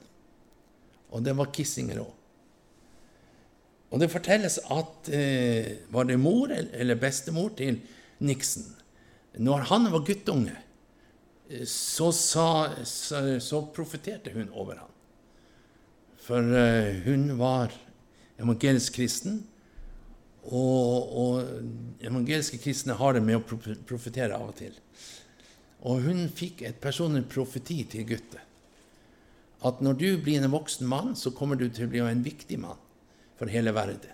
Og 1.13 1.21
det 1.21 1.33
var 1.37 1.51
Kissinger 1.53 1.99
òg. 2.01 2.13
Og 3.93 4.01
det 4.01 4.11
fortelles 4.11 4.57
at 4.71 5.09
eh, 5.13 5.87
var 5.93 6.07
det 6.09 6.17
mor 6.19 6.51
eller 6.51 6.99
bestemor 6.99 7.53
til 7.55 7.77
Nixon 8.19 8.65
Når 9.39 9.67
han 9.69 9.87
var 9.91 10.03
guttunge, 10.07 10.55
så, 11.69 12.11
sa, 12.11 12.47
så, 12.83 13.39
så 13.39 13.61
profeterte 13.73 14.33
hun 14.33 14.49
over 14.53 14.79
ham. 14.81 14.93
For 16.25 16.41
uh, 16.41 17.03
hun 17.05 17.35
var 17.37 17.73
evangelisk 18.41 18.97
kristen. 18.97 19.43
Og, 20.45 21.13
og 21.17 22.01
evangeliske 22.05 22.59
kristne 22.61 22.97
har 22.97 23.15
det 23.15 23.23
med 23.25 23.39
å 23.39 23.59
profetere 23.89 24.37
av 24.37 24.51
og 24.51 24.57
til. 24.59 24.73
Og 25.85 26.01
hun 26.05 26.25
fikk 26.33 26.63
et 26.65 26.81
personlig 26.81 27.25
profeti 27.29 27.79
til 27.89 28.05
guttet. 28.09 28.41
At 29.65 29.81
når 29.81 29.97
du 29.97 30.09
blir 30.21 30.43
en 30.43 30.53
voksen 30.53 30.85
mann, 30.89 31.15
så 31.17 31.33
kommer 31.33 31.57
du 31.57 31.65
til 31.69 31.87
å 31.87 31.93
bli 31.93 32.03
en 32.05 32.25
viktig 32.25 32.59
mann 32.61 32.81
for 33.39 33.49
hele 33.49 33.73
verden. 33.73 34.13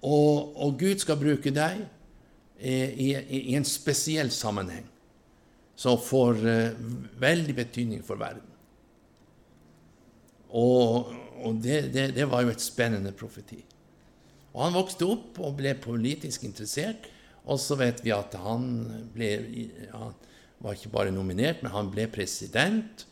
Og, 0.00 0.56
og 0.56 0.78
Gud 0.80 1.02
skal 1.02 1.20
bruke 1.20 1.52
deg 1.52 1.82
i, 2.60 3.10
i, 3.16 3.54
en 3.56 3.64
spesiell 3.64 4.30
sammenheng 4.34 4.84
som 5.80 5.96
får 6.00 6.42
uh, 6.44 6.80
veldig 7.20 7.54
betydning 7.56 8.02
for 8.04 8.20
verden. 8.20 8.44
Og, 10.50 11.12
og 11.40 11.60
det, 11.62 11.86
det, 11.94 12.10
det, 12.18 12.26
var 12.28 12.44
jo 12.44 12.52
et 12.52 12.62
spennende 12.62 13.14
profeti. 13.16 13.62
Og 14.52 14.64
Han 14.66 14.76
vokste 14.76 15.08
opp 15.08 15.38
og 15.40 15.56
ble 15.60 15.76
politisk 15.80 16.44
interessert. 16.44 17.08
Og 17.48 17.56
så 17.62 17.78
vet 17.80 18.02
vi 18.04 18.12
at 18.12 18.34
han 18.36 18.66
ble 19.14 19.30
Han 19.94 20.12
var 20.60 20.76
ikke 20.76 20.92
bare 20.92 21.14
nominert, 21.14 21.62
men 21.62 21.72
han 21.72 21.88
ble 21.92 22.04
president. 22.12 23.06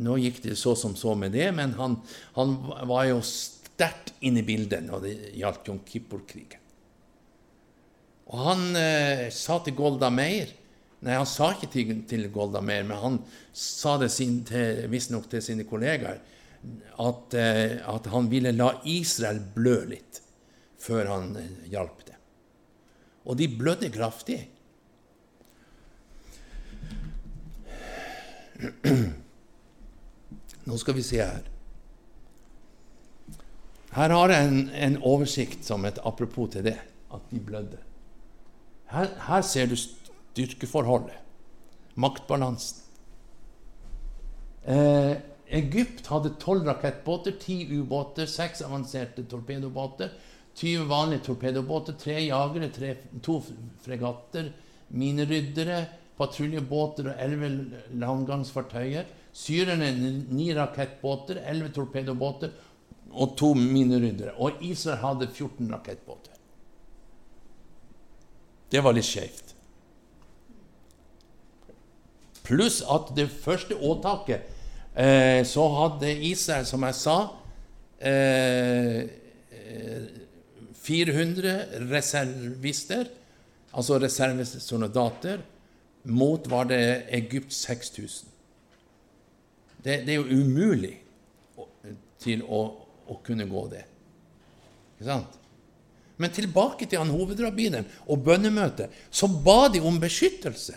Nå 0.00 0.16
gikk 0.22 0.40
det 0.46 0.56
så 0.58 0.72
som 0.78 0.96
så 0.96 1.12
med 1.18 1.34
det, 1.36 1.50
men 1.54 1.74
han, 1.76 1.98
han 2.38 2.54
var 2.88 3.10
jo 3.10 3.20
sterkt 3.26 4.14
inne 4.24 4.40
i 4.40 4.46
bildet 4.46 4.86
når 4.86 5.04
det 5.04 5.14
gjaldt 5.36 5.68
Jom 5.68 5.82
Kippur-krigen. 5.84 6.63
Og 8.32 8.38
han 8.40 8.76
eh, 8.76 9.26
sa 9.34 9.58
til 9.64 9.76
Golda 9.76 10.10
Meir 10.12 10.52
Nei, 11.04 11.18
han 11.18 11.28
sa 11.28 11.50
ikke 11.52 11.68
til, 11.68 11.90
til 12.08 12.30
Golda 12.32 12.62
Meir, 12.64 12.86
men 12.88 12.96
han 12.96 13.18
sa 13.52 13.98
det 14.00 14.08
visstnok 14.88 15.26
til 15.28 15.42
sine 15.44 15.66
kollegaer 15.68 16.16
at, 16.96 17.34
eh, 17.34 17.76
at, 17.84 18.06
han 18.08 18.30
ville 18.32 18.52
la 18.56 18.80
Israel 18.88 19.40
blø 19.54 19.84
litt 19.90 20.22
før 20.80 21.04
han 21.10 21.36
eh, 21.36 21.68
hjalp 21.72 22.06
det. 22.08 22.16
Og 23.28 23.36
de 23.36 23.48
blødde 23.52 23.90
kraftig. 23.92 24.48
Nå 30.64 30.76
skal 30.80 30.94
vi 30.96 31.04
se 31.04 31.20
her. 31.20 31.44
Her 33.94 34.10
har 34.10 34.28
jeg 34.32 34.48
en, 34.48 34.70
en 34.72 34.96
oversikt 35.06 35.64
som 35.68 35.84
et 35.84 35.98
apropos 36.02 36.48
til 36.56 36.64
det, 36.66 36.78
at 37.12 37.22
de 37.30 37.40
blødde. 37.40 37.78
Her, 38.90 39.08
her 39.28 39.42
ser 39.42 39.66
du 39.70 39.76
styrkeforholdet, 39.76 41.16
maktbalansen. 41.94 42.82
Eh, 44.64 45.16
Egypt 45.54 46.06
hadde 46.08 46.34
tolv 46.40 46.66
rakettbåter, 46.66 47.36
ti 47.40 47.64
ubåter, 47.76 48.26
seks 48.26 48.62
avanserte 48.64 49.24
torpedobåter, 49.28 50.12
20 50.54 50.86
vanlige 50.88 51.24
torpedobåter, 51.28 51.96
tre 52.00 52.20
jagere, 52.24 52.70
tre, 52.72 52.94
to 53.22 53.40
fregatter, 53.84 54.52
mineryddere, 54.94 55.84
patruljebåter 56.18 57.10
og 57.10 57.22
elleve 57.24 57.50
landgangsfartøyer. 57.98 59.08
Syrerne 59.34 59.90
ni 60.30 60.52
rakettbåter, 60.54 61.42
elleve 61.50 61.74
torpedobåter 61.74 62.54
og 63.14 63.34
to 63.38 63.52
mineryddere. 63.58 64.36
Og 64.38 64.62
Israel 64.62 65.02
hadde 65.02 65.28
14 65.32 65.72
rakettbåter. 65.72 66.33
Det 68.74 68.82
var 68.82 68.96
litt 68.96 69.06
skjevt. 69.06 69.54
Pluss 72.44 72.82
at 72.90 73.14
det 73.16 73.30
første 73.30 73.78
åtaket 73.78 74.50
Eh, 74.94 75.42
så 75.46 75.64
hadde 75.74 76.12
Israel, 76.22 76.66
som 76.66 76.82
jeg 76.86 76.94
sa, 76.94 77.18
eh, 77.98 79.08
400 80.84 81.64
reservister, 81.90 83.08
altså 83.72 83.98
reservesoldater, 83.98 85.40
mot 86.04 86.50
var 86.50 86.64
det 86.64 87.06
Egypt 87.08 87.52
6000. 87.52 88.28
Det, 89.84 90.06
det, 90.06 90.08
er 90.08 90.14
jo 90.14 90.40
umulig 90.44 91.00
til 92.18 92.42
å, 92.42 92.60
å 93.08 93.18
kunne 93.24 93.48
gå 93.48 93.66
det. 93.72 93.82
Ikke 94.94 95.08
sant? 95.08 95.40
Men 96.16 96.30
tilbake 96.30 96.86
til 96.86 97.00
han 97.02 97.10
hovedrabbineren 97.10 97.88
og 98.06 98.22
bønnemøtet. 98.26 98.92
Så 99.10 99.26
ba 99.26 99.68
de 99.72 99.82
om 99.82 99.98
beskyttelse 100.00 100.76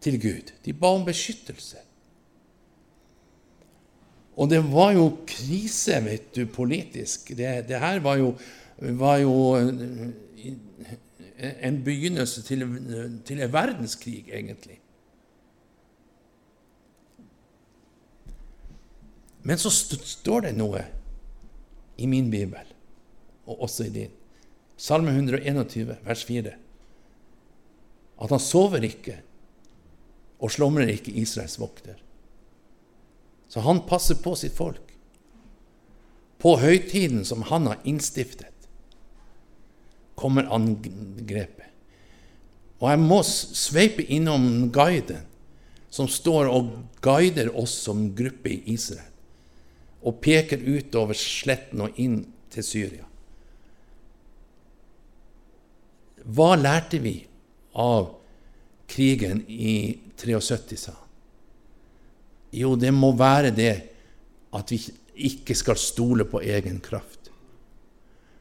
til 0.00 0.16
Gud. 0.20 0.52
De 0.64 0.72
ba 0.72 0.94
om 0.96 1.04
beskyttelse. 1.04 1.82
Og 4.40 4.48
det 4.48 4.62
var 4.72 4.94
jo 4.96 5.10
krise, 5.28 5.98
vet 6.04 6.30
du, 6.36 6.46
politisk. 6.48 7.34
Det, 7.36 7.50
det 7.68 7.80
her 7.80 8.00
var 8.00 8.16
jo, 8.16 8.32
var 8.78 9.18
jo, 9.20 9.34
en 11.40 11.84
begynnelse 11.84 12.42
til, 12.42 12.64
til 13.24 13.40
en 13.40 13.52
verdenskrig, 13.52 14.24
egentlig. 14.32 14.80
Men 19.42 19.58
så 19.58 19.70
står 19.72 20.48
det 20.48 20.56
noe 20.56 20.82
i 22.00 22.08
min 22.08 22.28
bibel, 22.32 22.69
og 23.46 23.62
også 23.66 23.86
i 23.88 23.94
din. 23.94 24.12
Salme 24.80 25.12
121, 25.12 25.96
vers 26.04 26.24
4. 26.24 26.52
At 28.20 28.30
han 28.30 28.40
sover 28.40 28.84
ikke 28.84 29.18
og 30.40 30.52
slumrer 30.52 30.92
ikke 30.92 31.12
Israels 31.20 31.58
vokter. 31.60 31.98
Så 33.50 33.60
han 33.64 33.82
passer 33.88 34.20
på 34.22 34.34
sitt 34.38 34.56
folk. 34.56 34.94
På 36.40 36.56
høytiden 36.56 37.24
som 37.28 37.42
han 37.50 37.68
har 37.68 37.82
innstiftet, 37.84 38.46
kommer 40.16 40.48
angrepet. 40.52 41.68
Og 42.80 42.88
jeg 42.88 43.00
må 43.02 43.20
sveipe 43.26 44.04
innom 44.08 44.70
guiden, 44.72 45.26
som 45.92 46.08
står 46.08 46.48
og 46.48 46.70
guider 47.04 47.50
oss 47.58 47.74
som 47.84 48.06
gruppe 48.16 48.52
i 48.54 48.60
Israel, 48.72 49.08
og 50.00 50.20
peker 50.24 50.62
utover 50.64 51.18
sletten 51.18 51.82
og 51.84 51.98
inn 52.00 52.22
til 52.52 52.64
Syria. 52.64 53.09
Hva 56.24 56.54
lærte 56.58 57.00
vi 57.02 57.14
av 57.80 58.10
krigen 58.90 59.44
i 59.48 59.98
73, 60.18 60.76
sa? 60.76 60.96
Jo, 62.52 62.74
det 62.76 62.90
må 62.94 63.12
være 63.16 63.52
det 63.54 63.74
at 64.56 64.72
vi 64.72 64.80
ikke 65.30 65.54
skal 65.54 65.78
stole 65.78 66.26
på 66.26 66.42
egen 66.42 66.80
kraft. 66.82 67.30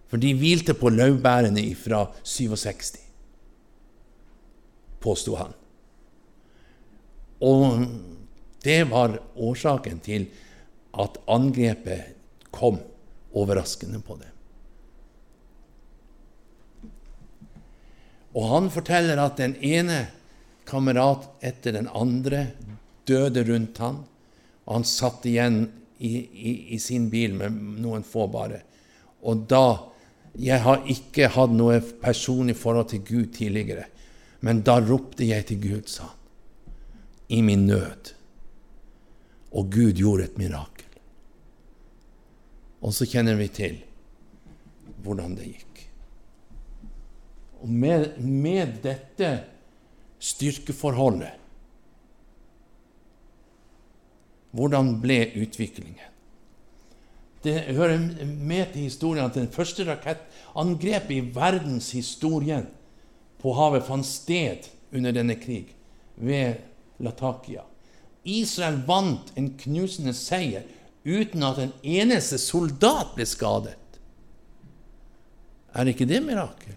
For 0.10 0.18
de 0.22 0.34
hvilte 0.34 0.74
på 0.74 0.90
laurbærene 0.90 1.62
fra 1.78 2.08
67, 2.26 2.96
påsto 5.00 5.36
han. 5.38 5.54
Og 7.46 7.86
det 8.66 8.82
var 8.90 9.20
årsaken 9.38 10.02
til 10.04 10.26
at 11.00 11.22
angrepet 11.30 12.18
kom 12.52 12.82
overraskende 13.38 14.02
på 14.02 14.18
dem. 14.18 14.39
Og 18.38 18.48
han 18.54 18.70
forteller 18.74 19.20
at 19.22 19.40
den 19.40 19.56
ene 19.66 20.04
kamerat 20.70 21.26
etter 21.42 21.74
den 21.74 21.90
andre 21.90 22.50
døde 23.10 23.44
rundt 23.48 23.82
han, 23.82 24.04
og 24.68 24.74
han 24.76 24.86
satt 24.86 25.26
igjen 25.26 25.64
i, 25.98 26.12
i, 26.22 26.52
i 26.76 26.80
sin 26.80 27.10
bil 27.10 27.34
med 27.38 27.56
noen 27.82 28.06
få 28.06 28.28
bare. 28.32 28.64
Og 29.26 29.48
da 29.50 29.64
Jeg 30.40 30.62
har 30.62 30.84
ikke 30.86 31.32
hatt 31.34 31.52
noe 31.58 31.80
personlig 31.82 32.54
forhold 32.56 32.92
til 32.92 33.02
Gud 33.02 33.32
tidligere, 33.34 33.88
men 34.46 34.62
da 34.62 34.78
ropte 34.78 35.26
jeg 35.26 35.48
til 35.50 35.58
Gud, 35.64 35.88
sa 35.90 36.06
han, 36.06 36.20
i 37.34 37.42
min 37.42 37.66
nød. 37.66 38.12
Og 39.58 39.72
Gud 39.74 39.98
gjorde 39.98 40.30
et 40.30 40.38
mirakel. 40.38 40.86
Og 42.86 42.94
så 42.94 43.10
kjenner 43.10 43.42
vi 43.42 43.50
til 43.50 43.82
hvordan 45.02 45.34
det 45.36 45.50
gikk. 45.50 45.69
Og 47.60 47.70
med, 47.70 48.18
med 48.24 48.80
dette 48.84 49.34
styrkeforholdet 50.20 51.36
Hvordan 54.50 54.96
ble 55.04 55.20
utviklingen? 55.38 56.08
Det 57.44 57.54
hører 57.78 58.00
med 58.26 58.74
til 58.74 58.88
historien 58.88 59.30
at 59.30 59.38
det 59.38 59.54
første 59.54 59.86
rakettangrepet 59.88 61.14
i 61.16 61.28
verdenshistorien 61.36 62.66
på 63.40 63.54
havet 63.56 63.86
fant 63.88 64.08
sted 64.08 64.68
under 64.92 65.14
denne 65.16 65.38
krig, 65.40 65.70
ved 66.18 66.60
Latakia. 67.00 67.64
Israel 68.28 68.82
vant 68.88 69.32
en 69.40 69.54
knusende 69.62 70.12
seier 70.18 70.66
uten 71.06 71.46
at 71.48 71.62
en 71.64 71.72
eneste 71.84 72.42
soldat 72.42 73.14
ble 73.16 73.28
skadet. 73.30 73.78
Er 75.72 75.88
ikke 75.88 76.10
det 76.10 76.20
mirakel? 76.26 76.76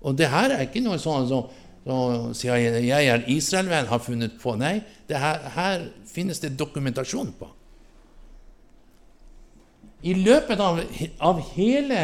Og 0.00 0.16
det 0.16 0.30
her 0.32 0.54
er 0.54 0.64
ikke 0.66 0.82
noe 0.84 1.00
sånn 1.00 1.28
som 1.28 1.50
så 1.80 2.32
siden 2.36 2.84
jeg 2.84 3.08
er 3.08 3.22
Israel-venn, 3.32 3.88
har 3.88 4.02
funnet 4.04 4.36
på. 4.40 4.52
Nei, 4.60 4.80
her, 5.08 5.46
her, 5.56 5.86
finnes 6.06 6.42
det 6.42 6.52
dokumentasjon 6.60 7.32
på. 7.38 7.48
I 10.04 10.14
løpet 10.16 10.60
av, 10.60 10.80
av 11.24 11.40
hele 11.54 12.02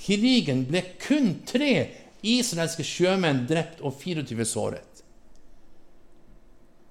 krigen 0.00 0.64
ble 0.68 0.82
kun 1.00 1.38
tre 1.48 1.72
israelske 2.26 2.84
sjømenn 2.84 3.44
drept 3.48 3.80
og 3.84 3.96
24 4.00 4.46
såret. 4.48 5.02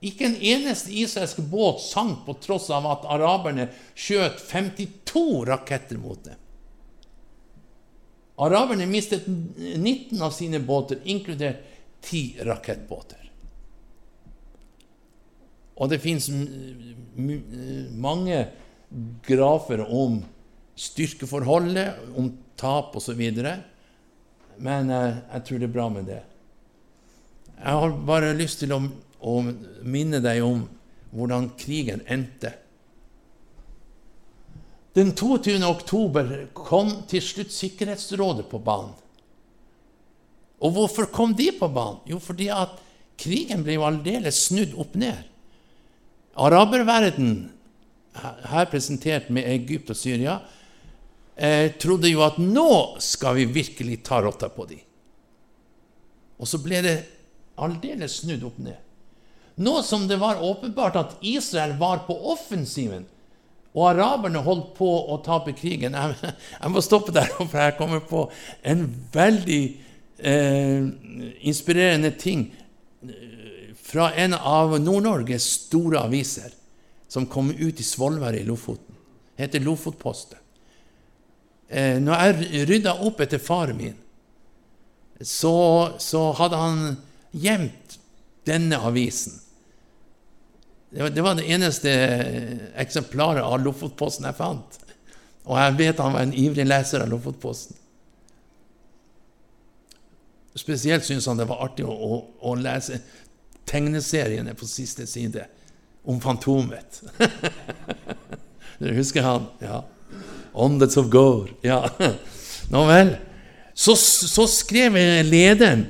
Ikke 0.05 0.27
en 0.27 0.37
eneste 0.37 0.93
israelsk 0.93 1.39
båt 1.49 1.81
sank 1.81 2.25
på 2.27 2.35
tross 2.41 2.67
av 2.73 2.85
at 2.89 3.07
araberne 3.09 3.69
skjøt 3.97 4.41
52 4.51 5.45
raketter 5.49 6.01
mot 6.01 6.19
dem. 6.25 6.37
Araberne 8.35 8.85
mistet 8.89 9.27
19 9.27 10.21
av 10.21 10.31
sine 10.35 10.59
båter, 10.59 10.99
inkludert 11.03 11.63
10 12.01 12.43
rakettbåter. 12.45 13.21
Og 15.75 15.91
det 15.91 15.99
fins 16.03 16.29
mange 17.95 18.45
grafer 19.27 19.83
om 19.87 20.21
styrkeforholdet, 20.75 21.95
om 22.15 22.29
tap 22.59 22.95
osv. 22.95 23.23
Men 24.57 24.91
eh, 24.91 25.17
jeg 25.33 25.45
tror 25.47 25.59
det 25.59 25.67
er 25.67 25.75
bra 25.75 25.87
med 25.91 26.07
det. 26.11 26.21
Jeg 27.55 27.79
har 27.81 27.97
bare 28.07 28.35
lyst 28.35 28.61
til 28.63 28.75
å, 28.75 28.81
å 29.19 29.35
minne 29.83 30.21
deg 30.23 30.43
om 30.43 30.63
hvordan 31.15 31.53
krigen 31.59 32.03
endte. 32.11 32.51
Den 34.95 35.11
22. 35.11 35.59
oktober 35.67 36.29
kom 36.55 36.91
til 37.11 37.19
slutt 37.23 37.51
Sikkerhetsrådet 37.51 38.45
på 38.47 38.61
banen. 38.63 38.93
Og 40.63 40.71
hvorfor 40.71 41.09
kom 41.11 41.33
de 41.35 41.49
på 41.51 41.67
banen? 41.67 41.99
Jo, 42.07 42.19
fordi 42.23 42.47
at 42.47 42.77
krigen 43.19 43.65
ble 43.65 43.75
jo 43.75 43.83
aldeles 43.83 44.39
snudd 44.47 44.71
opp 44.79 44.95
ned. 44.95 45.19
Araberverden, 46.39 47.33
her 48.15 48.69
presentert 48.71 49.27
med 49.35 49.47
Egypt 49.51 49.91
og 49.91 49.99
Syria, 49.99 50.37
eh, 51.35 51.73
trodde 51.75 52.07
jo 52.07 52.23
at 52.23 52.39
nå 52.39 52.95
skal 53.03 53.35
vi 53.35 53.49
virkelig 53.51 53.99
ta 54.07 54.21
rotta 54.23 54.47
på 54.47 54.67
dem. 54.69 54.79
Og 56.39 56.47
så 56.47 56.59
ble 56.63 56.79
det 56.83 56.95
aldeles 57.59 58.21
snudd 58.21 58.47
opp 58.47 58.63
ned. 58.63 58.79
Nå 59.59 59.75
som 59.83 60.07
det 60.07 60.21
var 60.23 60.39
åpenbart 60.39 60.95
at 60.95 61.19
Israel 61.19 61.75
var 61.79 62.07
på 62.07 62.15
offensiven, 62.31 63.05
og 63.75 63.89
araberne 63.89 64.43
holdt 64.43 64.71
på 64.77 64.87
å 65.11 65.17
tape 65.23 65.51
krigen 65.57 65.97
Jeg, 65.97 66.15
jeg 66.55 66.71
må 66.71 66.83
stoppe 66.83 67.13
der, 67.15 67.27
for 67.51 67.59
jeg 67.59 67.77
kommer 67.79 68.03
på 68.07 68.25
en 68.63 68.87
veldig 69.13 69.63
eh, 70.17 70.87
inspirerende 71.47 72.13
ting 72.19 72.47
eh, 73.03 73.73
fra 73.85 74.13
en 74.17 74.37
av 74.37 74.77
Nord-Norges 74.81 75.49
store 75.67 76.05
aviser 76.07 76.55
som 77.11 77.27
kom 77.29 77.51
ut 77.51 77.79
i 77.79 77.85
Svolvær 77.85 78.35
i 78.35 78.43
Lofoten. 78.47 78.95
Det 79.35 79.45
heter 79.45 79.63
Lofotposten. 79.63 80.39
Eh, 81.67 81.99
når 82.01 82.23
jeg 82.23 82.65
rydda 82.69 82.95
opp 83.05 83.21
etter 83.23 83.41
faren 83.41 83.77
min, 83.77 83.95
så, 85.21 85.95
så 86.01 86.29
hadde 86.35 86.59
han 86.59 86.81
gjemt 87.31 87.99
denne 88.47 88.79
avisen. 88.87 89.37
Det 90.95 91.21
var, 91.21 91.35
det 91.35 91.43
eneste 91.51 91.91
eksemplaret 92.79 93.43
av 93.43 93.59
Lofotposten 93.59 94.29
jeg 94.29 94.37
fant. 94.37 94.77
Og 95.43 95.57
jeg 95.59 95.73
vet 95.81 95.99
han 95.99 96.13
var 96.15 96.23
en 96.23 96.37
ivrig 96.39 96.63
leser 96.63 97.03
av 97.03 97.09
Lofotposten. 97.11 97.75
Spesielt 100.55 101.03
syntes 101.03 101.27
han 101.27 101.41
det 101.41 101.49
var 101.49 101.65
artig 101.65 101.83
å, 101.83 101.91
å, 101.91 102.19
å 102.47 102.53
lese 102.55 103.01
tegneseriene 103.67 104.53
på 104.55 104.69
siste 104.69 105.03
side 105.09 105.43
om 106.07 106.21
Fantomet. 106.23 107.01
Dere 108.79 108.95
husker 108.95 109.25
han? 109.25 109.49
Ja. 109.59 109.81
Åndets 110.55 110.95
of 111.01 111.09
Gore. 111.11 111.57
Ja. 111.65 111.81
Nå 112.71 112.85
vel. 112.87 113.17
Så, 113.75 113.97
så 113.99 114.45
skrev 114.47 114.95
lederen 115.27 115.89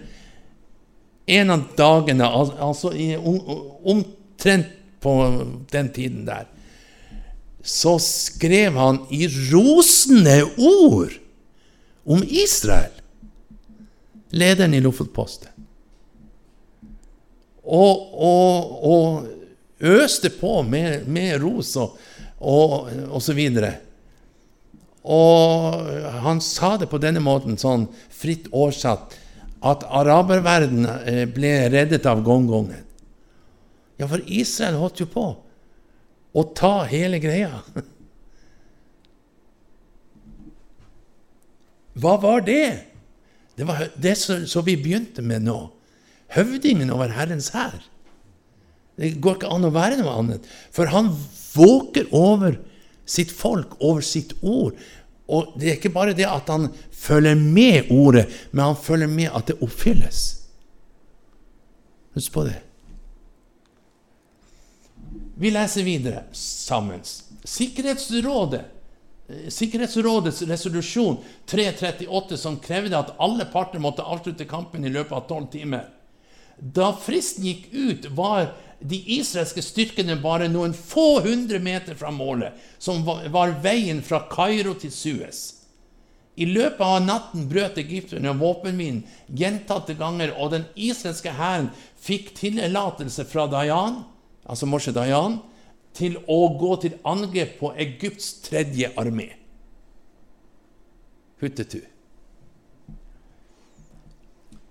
en 1.29 1.53
av 1.53 1.67
dagene, 1.77 2.25
altså 2.25 2.89
omtrent 3.85 4.73
på 5.05 5.13
den 5.71 5.93
tiden 5.93 6.25
der, 6.27 6.49
så 7.65 7.95
skrev 8.01 8.77
han 8.77 8.99
i 9.13 9.25
rosende 9.53 10.41
ord 10.57 11.13
om 12.05 12.21
Israel 12.25 12.93
lederen 14.35 14.73
i 14.73 14.81
Lofotposten. 14.83 15.49
Og, 17.65 18.11
og, 18.13 18.83
og, 18.85 19.31
øste 19.85 20.29
på 20.29 20.61
med, 20.63 21.07
med 21.11 21.41
ros 21.41 21.73
og, 21.81 21.97
og, 22.39 22.91
og 23.09 23.21
så 23.21 23.33
videre. 23.35 23.73
Og 25.03 25.89
han 26.23 26.39
sa 26.41 26.75
det 26.79 26.87
på 26.89 27.01
denne 27.01 27.21
måten, 27.21 27.57
sånn 27.59 27.87
fritt 28.13 28.47
oversatt, 28.53 29.17
at 29.65 29.83
araberverdenen 29.83 30.87
eh, 31.09 31.23
ble 31.29 31.51
reddet 31.73 32.05
av 32.09 32.23
gongongen. 32.25 32.85
Ja, 33.99 34.07
for 34.11 34.23
Israel 34.27 34.79
holdt 34.81 34.99
jo 35.03 35.07
på 35.09 35.25
å 36.35 36.43
ta 36.57 36.83
hele 36.89 37.19
greia. 37.23 37.61
Hva 41.95 42.17
var 42.19 42.43
det? 42.43 42.67
Det 43.55 43.63
var 43.67 43.87
det 43.95 44.15
som 44.19 44.65
vi 44.67 44.75
begynte 44.75 45.23
med 45.23 45.45
nå. 45.47 45.59
Høvdingen 46.35 46.91
over 46.91 47.13
Herrens 47.15 47.53
hær. 47.55 47.79
Det 48.99 49.13
går 49.23 49.39
ikke 49.39 49.51
an 49.51 49.67
å 49.67 49.73
være 49.75 50.01
noe 50.01 50.17
annet. 50.19 50.51
For 50.75 50.91
han 50.91 51.13
våker 51.55 52.11
over 52.15 52.59
sitt 53.07 53.31
folk, 53.31 53.77
over 53.79 54.03
sitt 54.03 54.35
ord. 54.41 54.75
Og 55.31 55.55
det 55.59 55.69
er 55.69 55.79
ikke 55.79 55.93
bare 55.95 56.15
det 56.17 56.27
at 56.27 56.51
han 56.51 56.67
følger 56.91 57.39
med 57.39 57.91
ordet, 57.93 58.27
men 58.51 58.67
han 58.67 58.79
følger 58.79 59.11
med 59.11 59.31
at 59.31 59.47
det 59.47 59.59
oppfylles. 59.63 60.21
Husk 62.15 62.35
på 62.35 62.45
det. 62.47 62.59
Vi 65.38 65.51
leser 65.51 65.83
videre 65.83 66.23
sammen. 66.31 67.01
Sikkerhetsrådet 67.43 68.65
Eh, 69.29 69.49
Sikkerhetsrådets 69.49 70.41
resolusjon 70.41 71.17
338, 71.45 72.38
som 72.38 72.59
krevde 72.59 72.97
at 72.97 73.15
alle 73.17 73.45
parter 73.45 73.79
måtte 73.79 74.05
avslutte 74.05 74.45
kampen 74.45 74.86
i 74.86 74.89
løpet 74.89 75.11
av 75.17 75.25
tolv 75.29 75.49
timer. 75.51 75.89
Da 76.57 76.91
fristen 76.93 77.45
gikk 77.45 77.67
ut, 77.73 78.05
var 78.15 78.53
de 78.79 78.99
israelske 79.17 79.63
styrkene 79.65 80.19
bare 80.21 80.47
noen 80.51 80.75
få 80.77 81.21
hundre 81.25 81.59
meter 81.59 81.97
fra 81.97 82.11
målet, 82.13 82.53
som 82.77 83.01
var 83.05 83.57
veien 83.63 84.03
fra 84.05 84.21
Kairo 84.29 84.75
til 84.77 84.93
Suez. 84.93 85.41
I 86.36 86.45
løpet 86.45 86.83
av 86.83 86.99
natten 87.01 87.47
brøt 87.49 87.79
egypterne 87.79 88.33
våpenhvilen 88.36 89.05
gjentatte 89.31 89.95
ganger, 89.95 90.36
og 90.38 90.51
den 90.51 90.67
israelske 90.75 91.31
hæren 91.33 91.71
fikk 91.95 92.33
tillatelse 92.38 93.25
fra 93.31 93.47
Dayan, 93.47 94.03
altså 94.45 94.69
Moshe 94.69 94.93
Dayan, 94.95 95.39
til 95.95 96.17
å 96.27 96.39
gå 96.59 96.75
til 96.83 96.97
angrep 97.07 97.57
på 97.61 97.71
Egypts 97.79 98.41
tredje 98.45 98.91
armé. 98.99 99.29
Huttetu. 101.41 101.81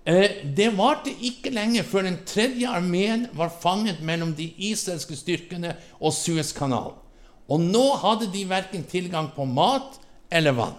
Eh, 0.05 0.45
det 0.57 0.69
varte 0.77 1.09
ikke 1.09 1.49
lenge 1.53 1.81
før 1.85 2.05
den 2.05 2.19
tredje 2.29 2.69
armeen 2.69 3.25
var 3.33 3.49
fanget 3.49 4.03
mellom 4.05 4.35
de 4.37 4.51
israelske 4.69 5.17
styrkene 5.17 5.73
og 5.97 6.13
Suezkanalen. 6.13 7.01
Og 7.49 7.61
nå 7.61 7.83
hadde 8.01 8.29
de 8.33 8.41
verken 8.49 8.85
tilgang 8.89 9.31
på 9.33 9.45
mat 9.45 9.99
eller 10.33 10.53
vann. 10.57 10.77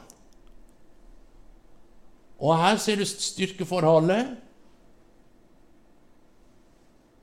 Og 2.42 2.57
her 2.59 2.78
ser 2.82 2.99
du 3.01 3.07
styrkeforholdet. 3.07 4.34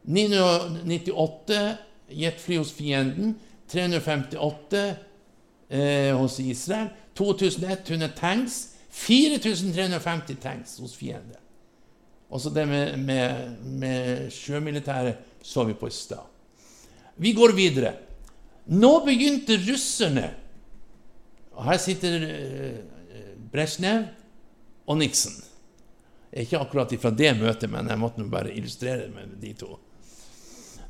998 0.04 1.78
jetfly 2.10 2.58
hos 2.58 2.72
fienden, 2.76 3.36
358 3.72 4.84
eh, 5.70 6.12
hos 6.18 6.40
Israel, 6.40 6.92
2100 7.14 8.10
tanks, 8.18 8.76
4350 8.90 10.36
tanks 10.42 10.78
hos 10.80 10.96
fienden. 10.96 11.40
Også 12.30 12.50
det 12.50 12.68
med, 12.68 12.98
med, 13.00 13.58
med 13.64 14.30
sjømilitæret 14.34 15.22
så 15.44 15.64
vi 15.68 15.76
på 15.78 15.88
i 15.88 15.94
stad. 15.94 16.26
Vi 17.16 17.34
går 17.34 17.54
videre. 17.54 17.94
Nå 18.74 19.00
begynte 19.06 19.58
russerne 19.68 20.32
og 21.54 21.66
Her 21.68 21.80
sitter 21.82 22.24
eh, 22.28 22.78
Brezjnev 23.54 24.08
og 24.90 24.98
Nixon. 24.98 25.36
Ikke 26.34 26.58
akkurat 26.58 26.94
fra 26.98 27.12
det 27.14 27.36
møtet, 27.38 27.70
men 27.70 27.90
jeg 27.92 28.02
måtte 28.02 28.26
bare 28.30 28.54
illustrere 28.56 29.04
det 29.06 29.12
med 29.14 29.36
de 29.42 29.54
to. 29.58 29.76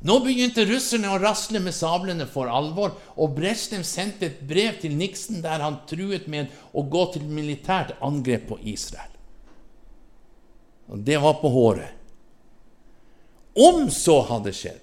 Nå 0.04 0.18
begynte 0.20 0.66
russerne 0.68 1.08
å 1.08 1.18
rasle 1.20 1.62
med 1.64 1.72
sablene 1.72 2.26
for 2.28 2.50
alvor, 2.52 2.92
og 3.16 3.36
Brezjnev 3.38 3.86
sendte 3.88 4.28
et 4.28 4.42
brev 4.44 4.76
til 4.82 4.96
Nixon 4.98 5.40
der 5.44 5.64
han 5.64 5.80
truet 5.88 6.26
med 6.28 6.52
å 6.76 6.84
gå 6.84 7.06
til 7.14 7.24
militært 7.24 7.94
angrep 8.04 8.50
på 8.50 8.58
Israel. 8.68 9.12
Og 10.92 11.00
det 11.00 11.16
var 11.22 11.38
på 11.40 11.48
håret. 11.48 11.94
Om 13.54 13.86
så 13.94 14.18
hadde 14.28 14.52
skjedd, 14.52 14.82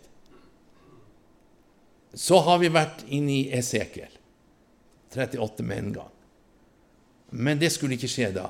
så 2.18 2.40
har 2.44 2.58
vi 2.64 2.72
vært 2.74 3.04
inne 3.08 3.36
i 3.36 3.52
Esekiel 3.56 4.12
38 5.14 5.64
med 5.64 5.78
en 5.78 5.94
gang. 6.00 6.10
Men 7.32 7.60
det 7.60 7.70
skulle 7.72 7.96
ikke 7.96 8.10
skje 8.12 8.32
da. 8.36 8.48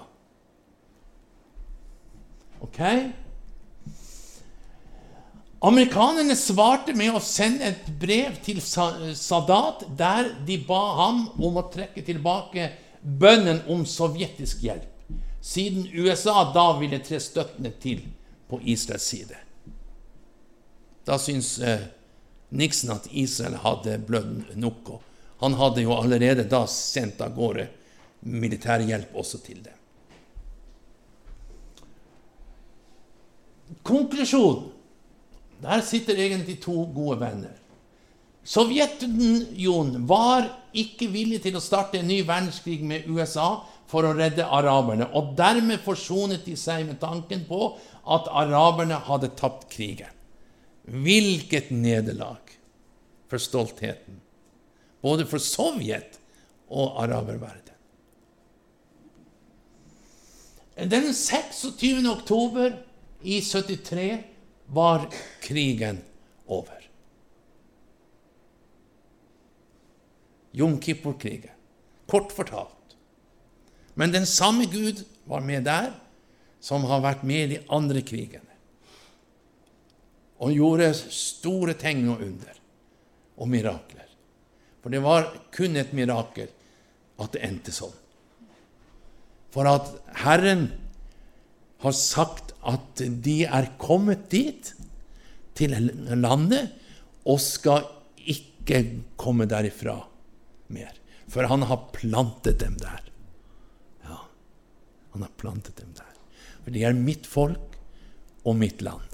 Ok? 2.62 2.80
Amerikanerne 5.62 6.34
svarte 6.36 6.94
med 6.98 7.14
å 7.14 7.20
sende 7.22 7.68
et 7.70 7.90
brev 8.02 8.40
til 8.42 8.58
Sadat 8.66 9.84
der 9.98 10.32
de 10.48 10.58
ba 10.66 10.80
ham 11.04 11.28
om 11.38 11.60
å 11.62 11.68
trekke 11.70 12.02
tilbake 12.06 12.72
bønnen 13.02 13.62
om 13.70 13.84
sovjetisk 13.86 14.64
hjelp, 14.66 14.90
siden 15.42 15.86
USA 15.94 16.48
da 16.54 16.66
ville 16.80 16.98
tre 17.06 17.20
støttende 17.22 17.74
til 17.82 18.02
på 18.50 18.58
Israels 18.74 19.06
side. 19.06 19.38
Da 21.06 21.18
syns 21.22 21.54
eh, 21.62 21.86
Nixon 22.50 22.96
at 22.98 23.08
Israel 23.14 23.62
hadde 23.62 24.00
blødd 24.06 24.58
nok. 24.58 24.96
Han 25.46 25.62
hadde 25.62 25.86
jo 25.86 25.94
allerede 25.94 26.46
da 26.50 26.66
sendt 26.70 27.22
av 27.22 27.38
gårde 27.38 27.70
militær 28.26 28.82
hjelp 28.86 29.14
også 29.18 29.46
til 29.46 29.62
dem. 29.66 29.78
Konklusjon. 33.86 34.81
Der 35.62 35.82
sitter 35.86 36.18
egentlig 36.18 36.60
to 36.64 36.86
gode 36.96 37.20
venner. 37.22 37.58
Sovjetunionen 38.44 40.08
var 40.10 40.48
ikke 40.74 41.12
villig 41.14 41.44
til 41.44 41.58
å 41.58 41.62
starte 41.62 42.00
en 42.00 42.10
ny 42.10 42.22
verdenskrig 42.26 42.82
med 42.82 43.06
USA 43.12 43.62
for 43.92 44.08
å 44.08 44.16
redde 44.18 44.48
araberne, 44.48 45.06
og 45.14 45.36
dermed 45.38 45.84
forsonet 45.86 46.48
de 46.48 46.56
seg 46.58 46.88
med 46.88 46.98
tanken 47.02 47.44
på 47.46 47.76
at 48.10 48.30
araberne 48.32 48.98
hadde 49.06 49.34
tapt 49.38 49.68
krigen. 49.74 50.10
Hvilket 50.90 51.70
nederlag 51.76 52.56
for 53.30 53.42
stoltheten, 53.42 54.18
både 55.04 55.28
for 55.30 55.44
Sovjet 55.44 56.18
og 56.72 56.98
araberverden. 57.04 57.68
Den 60.90 61.12
26. 61.14 62.08
oktober 62.10 62.74
i 63.22 63.38
73 63.46 64.31
var 64.74 65.10
krigen 65.42 66.02
over. 66.46 66.90
Jom 70.52 70.80
Kippur-krigen. 70.80 71.52
Kort 72.08 72.32
fortalt. 72.32 72.96
Men 73.94 74.12
den 74.12 74.26
samme 74.26 74.66
Gud 74.66 75.04
var 75.24 75.44
med 75.44 75.64
der 75.68 75.92
som 76.60 76.84
har 76.88 77.04
vært 77.04 77.24
med 77.28 77.44
i 77.44 77.56
de 77.56 77.60
andre 77.72 78.04
krigene. 78.04 78.48
Og 80.42 80.56
gjorde 80.56 80.94
store 80.96 81.76
tegn 81.78 82.08
og 82.14 82.24
under 82.24 82.62
og 83.38 83.50
mirakler. 83.50 84.08
For 84.82 84.94
det 84.94 85.02
var 85.04 85.30
kun 85.54 85.78
et 85.78 85.94
mirakel 85.94 86.50
at 87.22 87.36
det 87.36 87.44
endte 87.46 87.74
sånn. 87.76 87.94
For 89.52 89.68
at 89.68 89.92
Herren 90.24 90.70
har 91.84 91.96
sagt 91.98 92.51
at 92.68 93.04
de 93.26 93.44
er 93.46 93.72
kommet 93.82 94.30
dit, 94.32 94.74
til 95.58 95.74
landet, 96.08 96.72
og 97.28 97.42
skal 97.44 97.84
ikke 98.18 98.80
komme 99.20 99.46
derifra 99.50 99.98
mer. 100.74 100.94
For 101.32 101.48
han 101.48 101.66
har 101.68 101.90
plantet 101.96 102.60
dem 102.64 102.78
der. 102.82 103.04
Ja, 104.08 104.18
han 105.14 105.26
har 105.26 105.34
plantet 105.38 105.78
dem 105.78 105.92
der. 105.98 106.08
For 106.64 106.74
de 106.74 106.86
er 106.88 106.98
mitt 106.98 107.28
folk 107.30 107.78
og 108.46 108.58
mitt 108.58 108.82
land. 108.82 109.06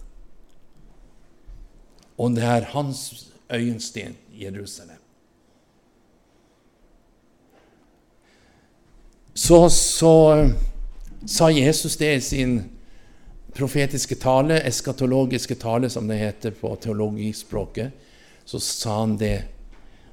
Og 2.17 2.37
det 2.37 2.45
er 2.45 2.71
hans 2.73 3.31
øyensten, 3.53 4.15
Jerusalem. 4.33 5.01
Så, 9.37 9.69
så 9.69 10.13
sa 11.25 11.49
Jesus 11.53 11.97
det 11.97 12.15
i 12.15 12.21
sin 12.21 12.55
profetiske 13.57 14.15
tale, 14.21 14.59
eskatologiske 14.69 15.55
tale, 15.59 15.89
som 15.89 16.07
det 16.07 16.19
heter 16.21 16.53
på 16.57 16.75
teologispråket. 16.75 17.91
Så 18.45 18.59
sa 18.63 18.99
han 18.99 19.17
det 19.17 19.47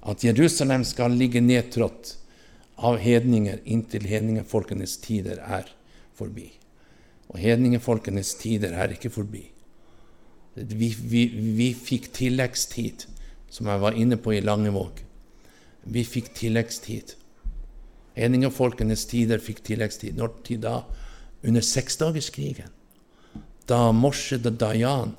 at 0.05 0.25
Jerusalem 0.25 0.85
skal 0.85 1.15
ligge 1.17 1.41
nedtrådt 1.41 2.17
av 2.77 2.99
hedninger 2.99 3.61
inntil 3.65 4.07
hedningefolkenes 4.09 4.97
tider 5.05 5.41
er 5.41 5.69
forbi. 6.17 6.51
Og 7.31 7.39
hedningefolkenes 7.41 8.35
tider 8.41 8.75
er 8.77 8.95
ikke 8.95 9.13
forbi. 9.13 9.45
Vi, 10.55 10.89
vi, 10.99 11.25
vi 11.57 11.73
fikk 11.75 12.13
tilleggstid, 12.15 13.07
som 13.51 13.71
jeg 13.71 13.83
var 13.83 13.97
inne 13.99 14.19
på 14.21 14.35
i 14.35 14.43
Langevåg. 14.45 15.01
Vi 15.85 16.05
fikk 16.07 16.33
tilleggstid. 16.37 17.17
Hedningefolkenes 18.15 19.07
tider 19.11 19.43
fikk 19.43 19.65
tilleggstid. 19.67 20.19
Når 20.19 20.37
tid 20.47 20.63
da? 20.67 20.83
Under 21.45 21.65
seksdagerskrigen. 21.65 22.71
Da 23.67 23.93
Morshed 23.93 24.47
Dayan 24.61 25.15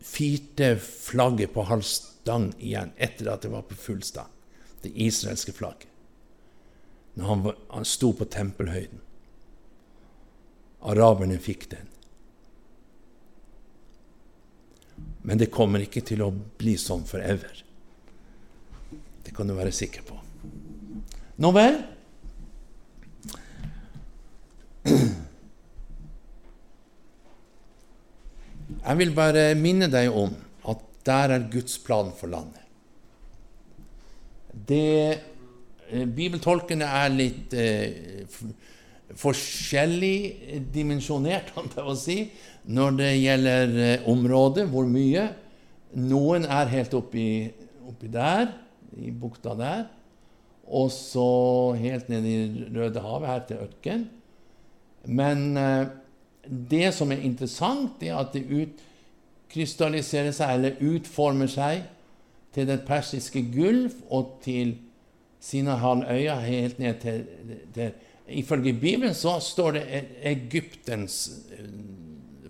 firte 0.00 0.76
flagget 0.78 1.54
på 1.54 1.62
halv 1.68 1.84
stang 1.86 2.50
igjen 2.58 2.92
etter 2.96 3.30
at 3.32 3.44
det 3.44 3.52
var 3.52 3.66
på 3.68 3.76
full 3.78 4.02
stang. 4.02 4.30
Det 4.82 4.90
israelske 4.90 5.52
flagget. 5.52 5.88
Når 7.14 7.26
han, 7.28 7.48
han 7.68 7.84
sto 7.84 8.12
på 8.16 8.24
tempelhøyden. 8.24 9.00
Araberne 10.82 11.38
fikk 11.38 11.68
den. 11.70 11.90
Men 15.22 15.38
det 15.38 15.52
kommer 15.54 15.84
ikke 15.84 16.02
til 16.02 16.24
å 16.24 16.32
bli 16.32 16.74
sånn 16.80 17.04
forever. 17.06 17.62
Det 19.22 19.34
kan 19.36 19.46
du 19.46 19.54
være 19.54 19.74
sikker 19.74 20.02
på. 20.08 20.18
Nå 21.42 21.52
vel? 21.54 21.78
Jeg 28.82 28.98
vil 28.98 29.12
bare 29.14 29.52
minne 29.54 29.86
deg 29.90 30.10
om 30.10 30.32
at 30.68 30.80
der 31.06 31.36
er 31.36 31.44
Guds 31.52 31.76
plan 31.78 32.10
for 32.18 32.32
landet. 32.32 32.58
Det 34.52 34.88
eh, 35.88 36.06
Bibeltolkene 36.06 36.88
er 36.88 37.14
litt 37.14 37.54
eh, 37.54 38.26
forskjellig 39.18 40.66
dimensjonert, 40.74 41.52
kan 41.54 41.70
jeg 41.76 42.00
si, 42.00 42.18
når 42.74 42.98
det 42.98 43.12
gjelder 43.20 43.78
eh, 43.86 44.10
området, 44.10 44.66
hvor 44.72 44.90
mye. 44.90 45.28
Noen 46.02 46.48
er 46.48 46.72
helt 46.72 46.94
oppi, 46.98 47.26
oppi 47.86 48.10
der, 48.10 48.50
i 48.98 49.14
bukta 49.14 49.54
der, 49.56 49.86
og 50.66 50.90
så 50.94 51.30
helt 51.78 52.10
ned 52.10 52.26
i 52.28 52.36
Rødehavet, 52.74 53.28
her 53.30 53.46
til 53.46 53.62
ørken. 53.68 54.06
Men 55.06 55.52
eh, 55.58 55.86
det 56.46 56.92
som 56.94 57.12
er 57.12 57.22
interessant, 57.22 58.02
er 58.02 58.18
at 58.18 58.34
det 58.34 58.44
utkrystalliserer 58.50 60.34
seg, 60.34 60.54
eller 60.56 60.80
utformer 60.94 61.50
seg, 61.50 61.84
til 62.52 62.66
det 62.68 62.82
persiske 62.84 63.40
gulv 63.54 63.94
og 64.12 64.34
til 64.44 64.74
Sinahalvøya 65.42 66.34
helt 66.44 66.78
ned 66.82 66.98
til, 67.02 67.22
til 67.74 67.94
Ifølge 68.32 68.72
Bibelen 68.72 69.14
så 69.14 69.38
står 69.40 69.72
det 69.72 69.82
Egyptens 70.22 71.16
eh, 71.56 71.64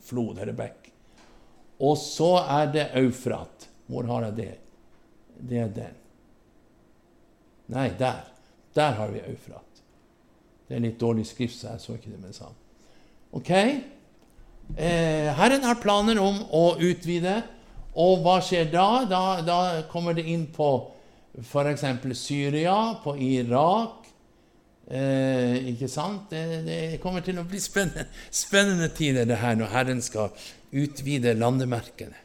flod, 0.04 0.38
eller 0.38 0.52
bekk. 0.52 0.90
Og 1.82 1.96
så 1.98 2.34
er 2.42 2.68
det 2.74 2.90
Eufrat. 3.00 3.68
Hvor 3.86 4.06
har 4.06 4.28
jeg 4.28 4.36
det? 4.36 4.52
Det 5.48 5.58
er 5.58 5.72
den. 5.74 5.96
Nei, 7.72 7.88
der. 7.98 8.28
Der 8.76 8.98
har 8.98 9.10
vi 9.10 9.24
Eufrat. 9.24 9.82
Det 10.68 10.76
er 10.76 10.84
litt 10.84 11.00
dårlig 11.00 11.26
skrift, 11.26 11.58
så 11.58 11.72
jeg 11.72 11.82
så 11.82 11.96
ikke 11.96 12.12
det 12.12 12.20
med 12.20 12.30
det 12.30 12.38
samme. 12.38 12.61
Ok? 13.32 13.50
Eh, 13.52 15.28
Herren 15.36 15.64
har 15.64 15.80
planer 15.82 16.20
om 16.22 16.42
å 16.52 16.64
utvide. 16.80 17.40
Og 17.92 18.22
hva 18.24 18.38
skjer 18.44 18.70
da? 18.72 19.04
Da, 19.08 19.22
da 19.44 19.58
kommer 19.90 20.16
det 20.16 20.24
inn 20.32 20.46
på 20.52 20.70
f.eks. 21.40 21.84
Syria, 22.16 22.76
på 23.04 23.16
Irak, 23.16 24.02
Eh, 24.92 25.70
ikke 25.72 25.88
sant? 25.88 26.26
Det, 26.30 26.64
det, 26.66 26.78
kommer 27.00 27.22
til 27.24 27.38
å 27.40 27.46
bli 27.48 27.60
spennende, 27.62 28.08
spennende 28.34 28.90
tider 28.92 29.28
det 29.28 29.38
her 29.40 29.54
når 29.56 29.70
Herren 29.72 30.02
skal 30.04 30.34
utvide 30.74 31.32
landemerkene. 31.38 32.18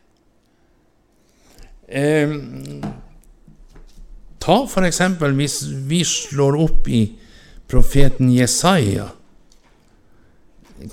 Eh, 1.88 2.34
ta 4.44 4.58
eksempel 4.90 5.38
hvis 5.38 5.62
vi 5.88 6.02
slår 6.04 6.58
opp 6.66 6.90
i 6.92 7.06
profeten 7.72 8.34
Jesaja, 8.34 9.12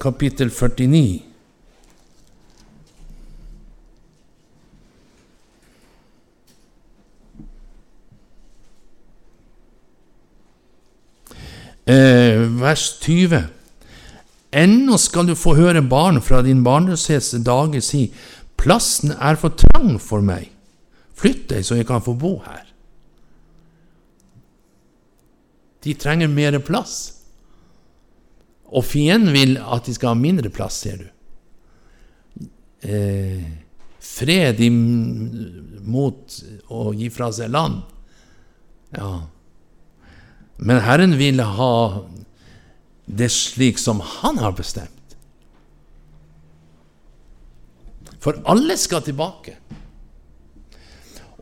kapittel 0.00 0.50
49. 0.50 1.34
eh, 11.86 12.40
vers 12.60 12.98
20. 13.00 13.44
Ennå 14.54 14.98
skal 14.98 15.28
du 15.28 15.34
få 15.38 15.56
høre 15.58 15.82
barn 15.82 16.20
fra 16.22 16.42
din 16.46 16.62
barnløshets 16.64 17.34
dager 17.44 17.82
si, 17.82 18.06
plassen 18.60 19.14
er 19.18 19.38
for 19.40 19.56
trang 19.58 19.96
for 20.00 20.24
meg, 20.24 20.52
flytt 21.18 21.48
deg 21.50 21.66
så 21.66 21.80
jeg 21.80 21.88
kan 21.88 22.04
få 22.04 22.14
bo 22.18 22.36
her. 22.46 22.62
De 25.84 25.92
trenger 26.00 26.30
mer 26.32 26.56
plass. 26.64 27.23
Og 28.74 28.84
fienden 28.86 29.34
vil 29.34 29.58
at 29.58 29.86
de 29.86 29.94
skal 29.94 30.14
ha 30.14 30.18
mindre 30.18 30.50
plass, 30.50 30.80
ser 30.82 31.04
du. 31.04 31.10
Eh, 32.84 33.44
fred 34.04 34.60
mot 35.84 36.40
å 36.68 36.90
gi 36.96 37.08
fra 37.14 37.30
seg 37.32 37.52
land. 37.54 37.84
Ja. 38.94 39.12
Men 40.58 40.82
Herren 40.84 41.16
vil 41.18 41.40
ha 41.40 41.76
det 43.04 43.30
slik 43.32 43.78
som 43.78 44.00
Han 44.00 44.38
har 44.42 44.54
bestemt. 44.56 44.90
For 48.22 48.40
alle 48.48 48.76
skal 48.80 49.04
tilbake. 49.04 49.58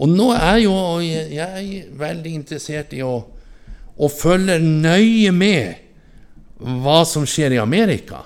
Og 0.03 0.11
nå 0.11 0.33
er 0.35 0.63
jo 0.65 0.75
jeg 1.03 1.85
veldig 2.01 2.33
interessert 2.35 2.95
i 2.97 3.03
å, 3.07 3.21
å 3.95 4.09
følge 4.11 4.57
nøye 4.59 5.31
med 5.37 5.82
hva 6.63 7.03
som 7.09 7.27
skjer 7.29 7.57
i 7.57 7.63
Amerika. 7.63 8.23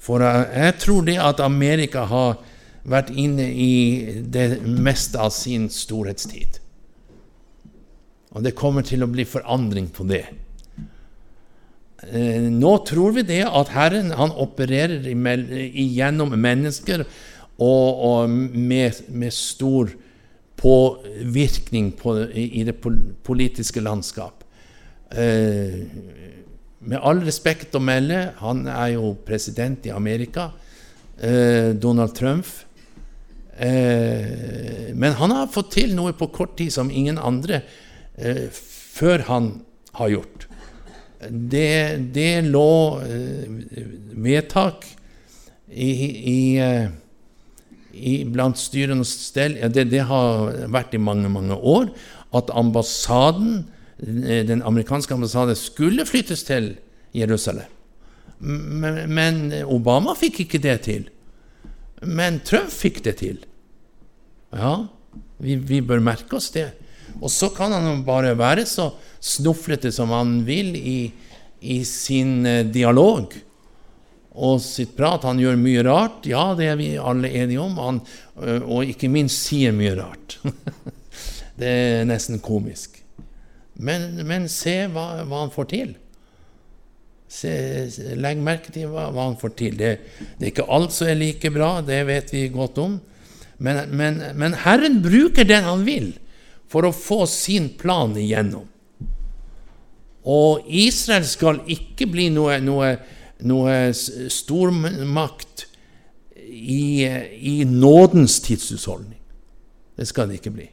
For 0.00 0.22
jeg, 0.22 0.48
jeg 0.54 0.76
tror 0.82 1.06
det 1.06 1.18
at 1.22 1.42
Amerika 1.44 2.04
har 2.10 2.36
vært 2.84 3.10
inne 3.16 3.46
i 3.48 3.74
det 4.28 4.60
meste 4.64 5.20
av 5.20 5.32
sin 5.32 5.70
storhetstid. 5.72 6.60
Og 8.34 8.44
det 8.44 8.56
kommer 8.58 8.84
til 8.84 9.04
å 9.04 9.10
bli 9.10 9.24
forandring 9.28 9.88
på 9.94 10.06
det. 10.08 10.24
Eh, 12.10 12.48
nå 12.52 12.72
tror 12.84 13.14
vi 13.16 13.24
det 13.26 13.44
at 13.46 13.72
Herren 13.72 14.10
han 14.18 14.34
opererer 14.42 15.06
gjennom 15.06 16.34
mennesker 16.36 17.04
og, 17.54 18.02
og 18.04 18.30
med, 18.30 19.04
med, 19.08 19.32
stor 19.32 19.92
påvirkning 20.58 21.92
på, 21.96 22.16
i, 22.34 22.64
det 22.66 22.74
politiske 23.24 23.80
landskap. 23.80 24.42
Eh, 25.14 25.84
med 26.84 27.00
all 27.00 27.22
respekt 27.24 27.74
å 27.76 27.82
melde, 27.82 28.34
han 28.40 28.66
er 28.70 28.94
jo 28.94 29.14
president 29.26 29.86
i 29.88 29.92
Amerika, 29.94 30.50
eh, 31.18 31.72
Donald 31.72 32.14
Trump. 32.14 32.46
Eh, 33.56 34.90
men 34.94 35.14
han 35.20 35.30
har 35.30 35.52
fått 35.52 35.72
til 35.78 35.94
noe 35.94 36.12
på 36.12 36.30
kort 36.34 36.56
tid 36.58 36.72
som 36.74 36.90
ingen 36.90 37.18
andre 37.18 37.62
eh, 38.18 38.48
før 38.50 39.26
han 39.28 39.52
har 39.98 40.10
gjort. 40.16 40.48
Det, 41.30 42.10
det 42.12 42.44
lå 42.50 43.00
eh, 43.06 43.46
vedtak 44.26 44.84
i, 45.70 45.90
i, 46.30 46.40
eh, 46.60 46.90
i, 47.94 48.16
blant 48.28 48.58
styrende 48.60 49.06
stell 49.08 49.56
ja, 49.58 49.70
det, 49.72 49.88
det, 49.92 50.04
har 50.10 50.52
vært 50.72 50.94
i 50.94 51.02
mange, 51.02 51.30
mange 51.32 51.56
år 51.56 51.88
at 52.34 52.50
ambassaden, 52.54 53.64
den 54.04 54.62
amerikanske 54.62 55.14
ambassaden 55.14 55.56
skulle 55.56 56.04
flyttes 56.06 56.44
til 56.44 56.74
Jerusalem. 57.16 57.70
Men, 58.38 59.46
Obama 59.64 60.12
fikk 60.18 60.42
ikke 60.44 60.60
det 60.60 60.78
til. 60.84 61.06
Men 62.04 62.40
Trump 62.44 62.72
fikk 62.72 63.00
det 63.06 63.16
til. 63.22 63.38
Ja, 64.54 64.74
vi, 65.40 65.56
vi 65.56 65.80
bør 65.80 66.02
merke 66.04 66.36
oss 66.36 66.50
det. 66.54 66.68
Og 67.20 67.30
så 67.32 67.48
kan 67.54 67.72
han 67.72 68.04
bare 68.06 68.34
være 68.36 68.66
så 68.68 68.90
snuflete 69.22 69.92
som 69.94 70.12
han 70.12 70.40
vil 70.46 70.74
i, 70.76 70.98
i 71.62 71.80
sin 71.88 72.44
eh, 72.46 72.64
dialog 72.66 73.32
og 74.34 74.58
sitt 74.62 74.96
prat. 74.98 75.24
Han 75.28 75.40
gjør 75.40 75.60
mye 75.60 75.84
rart, 75.86 76.26
ja, 76.28 76.50
det 76.58 76.68
er 76.72 76.80
vi 76.80 76.90
alle 76.98 77.30
enige 77.30 77.62
om, 77.62 77.78
han, 77.78 78.02
og 78.66 78.90
ikke 78.90 79.10
minst 79.12 79.46
sier 79.46 79.74
mye 79.76 79.94
rart. 80.00 80.40
det 81.60 81.70
er 81.70 82.08
nesten 82.08 82.42
komisk. 82.42 82.93
Men, 83.74 84.26
men 84.26 84.48
se 84.50 84.84
hva, 84.92 85.24
hva, 85.24 85.44
han 85.44 85.52
får 85.54 85.70
til. 85.72 85.94
Se, 87.34 87.50
legg 88.20 88.42
merke 88.44 88.70
til 88.74 88.92
hva, 88.92 89.08
hva 89.14 89.30
han 89.30 89.38
får 89.40 89.54
til. 89.58 89.78
Det, 89.80 89.94
det, 90.36 90.42
er 90.42 90.52
ikke 90.52 90.68
alt 90.76 90.94
som 90.94 91.10
er 91.10 91.18
like 91.18 91.50
bra, 91.54 91.78
det 91.82 92.04
vet 92.08 92.30
vi 92.34 92.46
godt 92.54 92.78
om. 92.82 93.00
Men, 93.58 93.88
men, 93.94 94.20
men 94.38 94.54
Herren 94.64 95.00
bruker 95.02 95.46
den 95.48 95.66
han 95.66 95.84
vil 95.86 96.12
for 96.70 96.86
å 96.86 96.94
få 96.94 97.24
sin 97.30 97.70
plan 97.78 98.14
igjennom. 98.18 98.66
Og 100.24 100.64
Israel 100.72 101.26
skal 101.28 101.60
ikke 101.70 102.08
bli 102.08 102.30
noe, 102.32 102.56
noe, 102.64 102.94
noe 103.44 103.76
stormakt 103.92 105.66
i, 106.54 107.04
i, 107.04 107.56
nådens 107.68 108.38
tidsutholdning. 108.46 109.20
Det 109.94 110.08
skal 110.08 110.30
det 110.30 110.40
ikke 110.40 110.54
bli. 110.54 110.68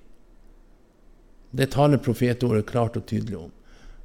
Det 1.51 1.71
taler 1.73 2.01
profetordet 2.03 2.65
klart 2.69 2.97
og 2.99 3.07
tydelig 3.09 3.37
om. 3.37 3.51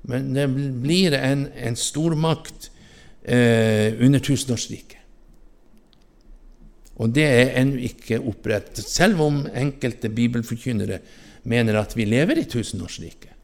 Men 0.06 0.32
det 0.34 0.46
blir 0.82 1.14
en, 1.18 1.46
en 1.54 1.78
stormakt 1.78 2.70
eh, 3.22 3.94
under 4.02 4.22
tusenårsriket. 4.22 5.02
Og 6.96 7.12
det 7.12 7.26
er 7.28 7.54
ennå 7.60 7.82
ikke 7.90 8.22
opprettet, 8.24 8.86
selv 8.88 9.20
om 9.20 9.42
enkelte 9.52 10.08
bibelforkynnere 10.08 11.00
mener 11.46 11.76
at 11.76 11.92
vi 11.96 12.06
lever 12.08 12.40
i 12.40 12.46
tusenårsriket. 12.48 13.34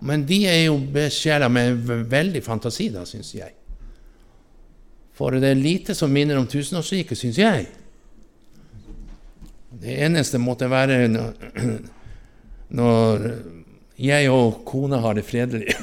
Men 0.00 0.24
de 0.24 0.38
er 0.48 0.62
jo 0.64 0.78
besjela 0.92 1.50
med 1.52 1.82
veldig 2.08 2.40
fantasi, 2.42 2.88
da, 2.94 3.04
syns 3.04 3.34
jeg. 3.36 3.52
For 5.12 5.36
det 5.36 5.50
er 5.50 5.60
lite 5.60 5.94
som 5.94 6.12
minner 6.12 6.40
om 6.40 6.48
tusenårsriket, 6.48 7.18
syns 7.20 7.38
jeg. 7.42 7.66
Det 9.80 9.98
eneste 10.06 10.40
måtte 10.40 10.70
være 10.70 11.02
når 12.76 13.26
jeg 14.00 14.30
og 14.32 14.62
kona 14.68 15.00
har 15.04 15.14
det 15.18 15.26
fredelig. 15.28 15.74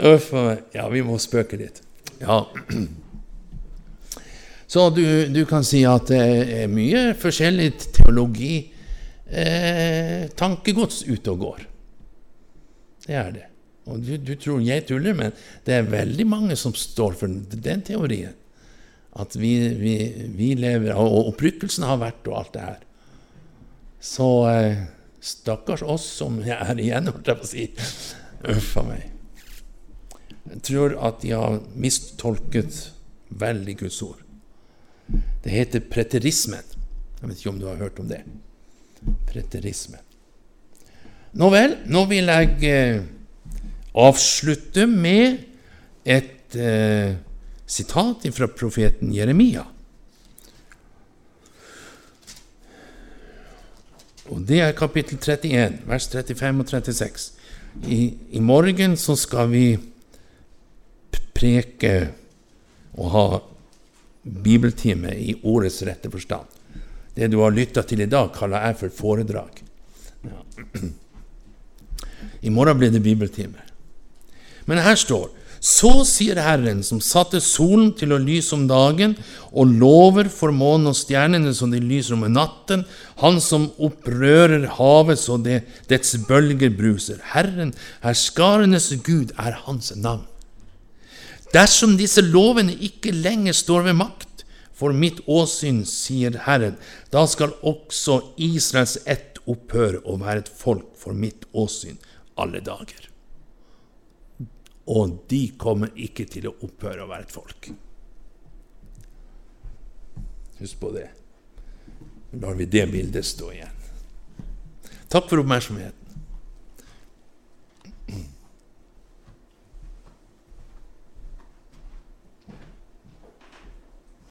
Uff 0.00 0.32
a 0.32 0.42
meg. 0.46 0.64
Ja, 0.74 0.88
vi 0.92 1.02
må 1.04 1.18
spøke 1.20 1.58
litt. 1.60 1.82
Ja. 2.20 2.42
Så 4.70 4.86
du, 4.94 5.04
du, 5.32 5.42
kan 5.50 5.64
si 5.66 5.82
at 5.88 6.10
det 6.12 6.20
er 6.62 6.68
mye 6.70 7.10
forskjellig 7.18 7.72
teologi, 7.98 8.54
eh, 9.26 10.28
tankegods, 10.38 11.02
ute 11.08 11.32
og 11.32 11.42
går. 11.42 11.64
Det 13.06 13.16
er 13.18 13.32
det. 13.34 13.46
Og 13.90 13.98
du, 14.04 14.12
du, 14.22 14.36
tror 14.38 14.60
jeg 14.62 14.84
tuller, 14.86 15.16
men 15.16 15.34
det 15.66 15.74
er 15.74 15.90
veldig 15.90 16.26
mange 16.28 16.58
som 16.60 16.76
står 16.76 17.16
for 17.18 17.26
den 17.66 17.82
teorien. 17.86 18.36
At 19.18 19.34
vi, 19.34 19.54
vi, 19.74 19.94
vi 20.38 20.52
lever 20.54 20.94
Og 20.94 21.32
opprykkelsen 21.32 21.82
har 21.82 21.98
vært, 21.98 22.28
og 22.30 22.36
alt 22.38 22.52
det 22.54 22.66
her. 22.66 22.82
Så 24.00 24.28
eh, 24.48 24.84
stakkars 25.20 25.82
oss 25.82 26.06
som 26.20 26.38
er 26.46 26.78
igjen, 26.78 27.10
holdt 27.10 27.30
jeg 27.32 27.40
på 27.40 27.48
å 27.48 27.50
si. 27.50 27.66
Uff 28.54 28.76
a 28.80 28.86
meg. 28.86 29.08
Jeg 30.50 30.62
tror 30.66 30.96
at 31.06 31.20
de 31.22 31.34
har 31.36 31.60
mistolket 31.78 32.86
veldig 33.40 33.76
Guds 33.84 34.00
ord. 34.02 34.22
Det 35.44 35.52
heter 35.52 35.84
preterismen. 35.90 36.64
Jeg 37.20 37.28
vet 37.28 37.42
ikke 37.42 37.52
om 37.52 37.60
du 37.60 37.68
har 37.68 37.80
hørt 37.82 37.98
om 38.00 38.08
det. 38.10 38.22
Preterismen. 39.28 40.00
Nå 41.38 41.46
vel, 41.52 41.76
nå 41.86 42.02
vil 42.10 42.30
jeg 42.32 42.56
eh, 42.66 43.02
avslutte 43.94 44.86
med 44.90 45.44
et 46.02 46.56
eh, 46.58 47.14
sitat 47.70 48.26
fra 48.34 48.48
profeten 48.48 49.12
Jeremia. 49.14 49.64
Og 54.30 54.42
Det 54.46 54.60
er 54.62 54.76
kapittel 54.78 55.18
31, 55.18 55.80
vers 55.86 56.08
35 56.08 56.60
og 56.62 56.68
36. 56.68 57.32
I, 57.86 58.00
i 58.30 58.40
morgen 58.42 58.96
så 58.98 59.16
skal 59.18 59.50
vi 59.50 59.64
preke 61.34 61.94
og 62.98 63.10
ha 63.14 63.26
bibeltime 64.22 65.14
i 65.16 65.34
ordets 65.42 65.80
rette 65.86 66.10
forstand. 66.10 66.46
Det 67.14 67.30
du 67.30 67.40
har 67.40 67.54
lytta 67.54 67.82
til 67.82 68.02
i 68.04 68.10
dag, 68.10 68.30
kaller 68.34 68.66
jeg 68.66 68.78
for 68.82 68.96
foredrag. 69.00 69.62
Ja. 70.26 70.42
I 72.46 72.50
morgen 72.50 72.78
blir 72.78 72.90
det 72.90 73.02
bibeltime. 73.02 73.62
Men 74.66 74.82
her 74.82 74.98
står 74.98 75.30
så 75.60 76.06
sier 76.08 76.38
Herren, 76.40 76.80
som 76.80 77.02
satte 77.04 77.36
solen 77.44 77.90
til 77.92 78.14
å 78.16 78.20
lyse 78.20 78.54
om 78.56 78.64
dagen, 78.68 79.12
og 79.52 79.74
lover 79.76 80.30
for 80.32 80.54
månen 80.56 80.88
og 80.88 80.96
stjernene 80.96 81.52
som 81.56 81.72
de 81.72 81.82
lyser 81.84 82.16
om 82.16 82.24
natten, 82.32 82.86
Han 83.20 83.40
som 83.44 83.68
opprører 83.76 84.64
havet 84.78 85.20
så 85.20 85.36
det, 85.36 85.60
dets 85.88 86.16
bølger 86.24 86.70
bruser. 86.72 87.20
Herren, 87.34 87.74
herskarenes 88.00 88.88
Gud, 89.04 89.34
er 89.36 89.52
Hans 89.66 89.92
navn. 89.96 90.24
Dersom 91.52 91.98
disse 91.98 92.22
lovene 92.22 92.72
ikke 92.72 93.12
lenger 93.12 93.52
står 93.52 93.90
ved 93.90 93.98
makt 94.00 94.46
for 94.72 94.96
mitt 94.96 95.20
åsyn, 95.28 95.84
sier 95.84 96.40
Herren, 96.46 96.78
da 97.12 97.26
skal 97.28 97.52
også 97.60 98.22
Israels 98.40 98.96
ett 99.04 99.42
opphøre 99.44 100.00
å 100.08 100.16
være 100.16 100.46
et 100.46 100.52
folk 100.62 100.94
for 100.96 101.12
mitt 101.12 101.44
åsyn 101.52 102.00
alle 102.40 102.64
dager. 102.64 103.09
Og 104.86 105.16
de 105.30 105.42
kommer 105.60 105.92
ikke 105.94 106.26
til 106.30 106.48
å 106.48 106.56
opphøre 106.66 107.04
å 107.04 107.10
være 107.10 107.26
et 107.26 107.34
folk. 107.34 107.70
Husk 110.60 110.80
på 110.80 110.90
det. 110.96 111.08
Lar 112.40 112.56
vi 112.58 112.66
det 112.70 112.86
bildet 112.90 113.26
stå 113.26 113.52
igjen. 113.52 113.76
Takk 115.10 115.26
for 115.30 115.42
oppmerksomheten. 115.42 115.99